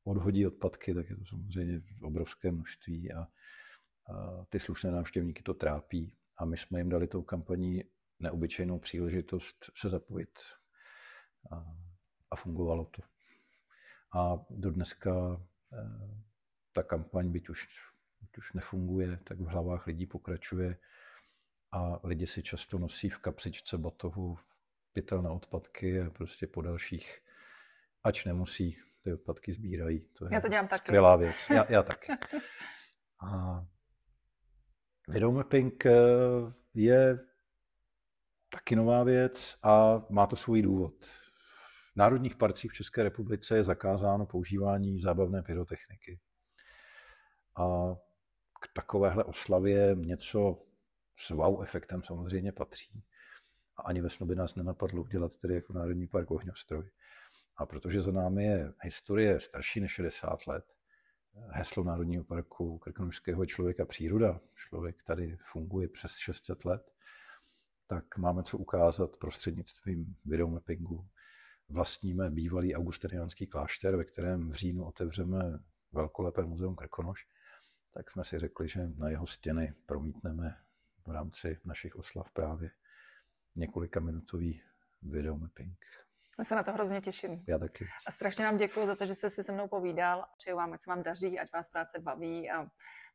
odhodí 0.04 0.46
odpadky, 0.46 0.94
tak 0.94 1.10
je 1.10 1.16
to 1.16 1.24
samozřejmě 1.24 1.80
obrovské 2.02 2.52
množství 2.52 3.12
a, 3.12 3.20
a 3.20 4.44
ty 4.48 4.58
slušné 4.58 4.90
návštěvníky 4.90 5.42
to 5.42 5.54
trápí. 5.54 6.12
A 6.36 6.44
my 6.44 6.56
jsme 6.56 6.80
jim 6.80 6.88
dali 6.88 7.06
tou 7.06 7.22
kampaní 7.22 7.84
neobyčejnou 8.20 8.78
příležitost 8.78 9.70
se 9.74 9.88
zapojit. 9.88 10.38
A, 11.52 11.64
a 12.30 12.36
fungovalo 12.36 12.84
to. 12.84 13.02
A 14.18 14.44
do 14.50 14.70
dneska 14.70 15.10
eh, 15.72 16.22
ta 16.72 16.82
kampaň, 16.82 17.32
byť 17.32 17.48
už, 17.48 17.68
byť 18.20 18.38
už 18.38 18.52
nefunguje, 18.52 19.18
tak 19.24 19.40
v 19.40 19.46
hlavách 19.46 19.86
lidí 19.86 20.06
pokračuje 20.06 20.78
a 21.72 22.06
lidi 22.06 22.26
si 22.26 22.42
často 22.42 22.78
nosí 22.78 23.10
v 23.10 23.18
kapsičce 23.18 23.78
batohu 23.78 24.38
pytel 24.92 25.22
na 25.22 25.32
odpadky 25.32 26.00
a 26.00 26.10
prostě 26.10 26.46
po 26.46 26.62
dalších, 26.62 27.20
ač 28.02 28.24
nemusí, 28.24 28.76
ty 29.04 29.12
odpadky 29.12 29.52
sbírají. 29.52 30.00
To 30.00 30.24
je 30.24 30.30
já 30.34 30.40
to 30.40 30.48
dělám 30.48 30.68
taky. 30.68 30.84
Skvělá 30.84 31.16
věc. 31.16 31.36
Já, 31.50 31.72
já 31.72 31.82
taky. 31.82 32.12
A 33.20 33.66
video 35.08 35.32
mapping 35.32 35.86
eh, 35.86 35.92
je 36.74 37.27
taky 38.48 38.76
nová 38.76 39.04
věc 39.04 39.58
a 39.62 40.02
má 40.10 40.26
to 40.26 40.36
svůj 40.36 40.62
důvod. 40.62 40.94
V 41.92 41.96
národních 41.96 42.36
parcích 42.36 42.70
v 42.70 42.74
České 42.74 43.02
republice 43.02 43.56
je 43.56 43.62
zakázáno 43.62 44.26
používání 44.26 45.00
zábavné 45.00 45.42
pyrotechniky. 45.42 46.20
A 47.56 47.94
k 48.62 48.68
takovéhle 48.74 49.24
oslavě 49.24 49.94
něco 49.94 50.62
s 51.16 51.30
wow 51.30 51.62
efektem 51.62 52.02
samozřejmě 52.02 52.52
patří. 52.52 53.04
A 53.76 53.82
ani 53.82 54.00
ve 54.00 54.08
by 54.24 54.34
nás 54.34 54.54
nenapadlo 54.54 55.02
udělat 55.02 55.36
tedy 55.36 55.54
jako 55.54 55.72
Národní 55.72 56.06
park 56.06 56.30
ohňostroj. 56.30 56.90
A 57.56 57.66
protože 57.66 58.02
za 58.02 58.12
námi 58.12 58.44
je 58.44 58.72
historie 58.82 59.40
starší 59.40 59.80
než 59.80 59.92
60 59.92 60.46
let, 60.46 60.64
heslo 61.50 61.84
Národního 61.84 62.24
parku 62.24 62.78
Krkonošského 62.78 63.46
člověka 63.46 63.86
příroda, 63.86 64.40
člověk 64.54 65.02
tady 65.02 65.36
funguje 65.52 65.88
přes 65.88 66.16
600 66.16 66.64
let, 66.64 66.92
tak 67.88 68.18
máme 68.18 68.42
co 68.42 68.58
ukázat 68.58 69.16
prostřednictvím 69.16 70.16
videomappingu. 70.24 71.08
Vlastníme 71.68 72.30
bývalý 72.30 72.74
augustiniánský 72.74 73.46
klášter, 73.46 73.96
ve 73.96 74.04
kterém 74.04 74.50
v 74.50 74.54
říjnu 74.54 74.84
otevřeme 74.84 75.58
velkolepé 75.92 76.42
muzeum 76.42 76.76
Krkonoš, 76.76 77.26
tak 77.94 78.10
jsme 78.10 78.24
si 78.24 78.38
řekli, 78.38 78.68
že 78.68 78.88
na 78.96 79.08
jeho 79.08 79.26
stěny 79.26 79.74
promítneme 79.86 80.56
v 81.06 81.10
rámci 81.10 81.58
našich 81.64 81.96
oslav 81.96 82.32
právě 82.32 82.70
několika 83.56 84.00
minutový 84.00 84.62
videomapping. 85.02 85.78
Já 86.38 86.44
se 86.44 86.54
na 86.54 86.62
to 86.62 86.72
hrozně 86.72 87.00
těším. 87.00 87.44
Já 87.46 87.58
taky. 87.58 87.86
A 88.06 88.10
strašně 88.10 88.44
vám 88.44 88.56
děkuji 88.56 88.86
za 88.86 88.96
to, 88.96 89.06
že 89.06 89.14
jste 89.14 89.30
si 89.30 89.44
se 89.44 89.52
mnou 89.52 89.68
povídal. 89.68 90.24
Přeju 90.36 90.56
vám, 90.56 90.72
ať 90.72 90.82
se 90.82 90.90
vám 90.90 91.02
daří, 91.02 91.38
ať 91.38 91.52
vás 91.52 91.68
práce 91.68 91.98
baví 91.98 92.50
a 92.50 92.70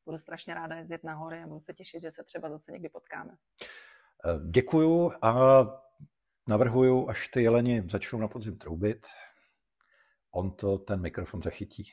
budu 0.06 0.18
strašně 0.18 0.54
ráda 0.54 0.76
jezdit 0.76 1.04
na 1.04 1.14
hory 1.14 1.44
a 1.44 1.48
budu 1.48 1.60
se 1.60 1.74
těšit, 1.74 2.02
že 2.02 2.12
se 2.12 2.24
třeba 2.24 2.50
zase 2.50 2.72
někdy 2.72 2.90
potkáme. 2.90 3.38
Děkuju 4.52 5.12
a 5.22 5.34
navrhuju, 6.48 7.10
až 7.10 7.28
ty 7.28 7.44
jeleni 7.44 7.84
začnou 7.92 8.20
na 8.20 8.28
podzim 8.28 8.58
troubit, 8.58 9.08
on 10.32 10.52
to 10.52 10.78
ten 10.78 11.02
mikrofon 11.02 11.42
zachytí. 11.42 11.84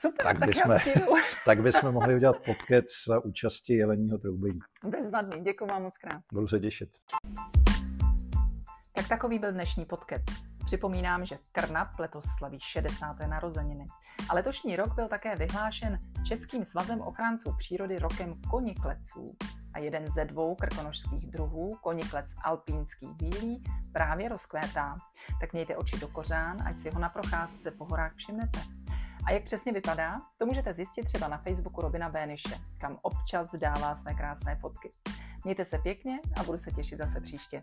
Super, 0.00 0.26
tak, 0.26 0.38
tak 0.38 0.48
bychom, 0.48 0.76
tak 1.44 1.62
bychom 1.62 1.92
mohli 1.92 2.14
udělat 2.14 2.36
podcast 2.36 2.86
za 3.08 3.24
účasti 3.24 3.74
jeleního 3.74 4.18
troubení. 4.18 4.58
Bezvadný, 4.86 5.44
děkuji 5.44 5.66
vám 5.66 5.82
moc 5.82 5.98
krát. 5.98 6.22
Budu 6.32 6.48
se 6.48 6.60
těšit. 6.60 6.88
Tak 8.92 9.08
takový 9.08 9.38
byl 9.38 9.52
dnešní 9.52 9.84
podcast. 9.84 10.24
Připomínám, 10.66 11.24
že 11.24 11.38
Krnap 11.52 11.98
letos 11.98 12.24
slaví 12.38 12.58
60. 12.62 13.16
narozeniny. 13.28 13.86
A 14.28 14.34
letošní 14.34 14.76
rok 14.76 14.94
byl 14.94 15.08
také 15.08 15.36
vyhlášen 15.36 15.98
Českým 16.28 16.64
svazem 16.64 17.00
ochránců 17.00 17.54
přírody 17.58 17.98
rokem 17.98 18.34
konikleců. 18.50 19.36
A 19.74 19.78
jeden 19.78 20.12
ze 20.12 20.24
dvou 20.24 20.54
krkonožských 20.54 21.26
druhů, 21.26 21.78
koniklec 21.82 22.34
alpínský 22.44 23.06
bílý, 23.06 23.62
právě 23.92 24.28
rozkvétá. 24.28 24.98
Tak 25.40 25.52
mějte 25.52 25.76
oči 25.76 25.98
do 25.98 26.08
kořán, 26.08 26.58
ať 26.66 26.78
si 26.78 26.90
ho 26.90 27.00
na 27.00 27.08
procházce 27.08 27.70
po 27.70 27.84
horách 27.84 28.14
všimnete. 28.14 28.60
A 29.26 29.30
jak 29.30 29.44
přesně 29.44 29.72
vypadá, 29.72 30.20
to 30.38 30.46
můžete 30.46 30.74
zjistit 30.74 31.04
třeba 31.04 31.28
na 31.28 31.38
Facebooku 31.38 31.80
Robina 31.80 32.08
Béniše, 32.08 32.58
kam 32.78 32.98
občas 33.02 33.54
dává 33.54 33.94
své 33.94 34.14
krásné 34.14 34.56
fotky. 34.56 34.90
Mějte 35.44 35.64
se 35.64 35.78
pěkně 35.78 36.20
a 36.40 36.42
budu 36.42 36.58
se 36.58 36.72
těšit 36.72 36.98
zase 36.98 37.20
příště. 37.20 37.62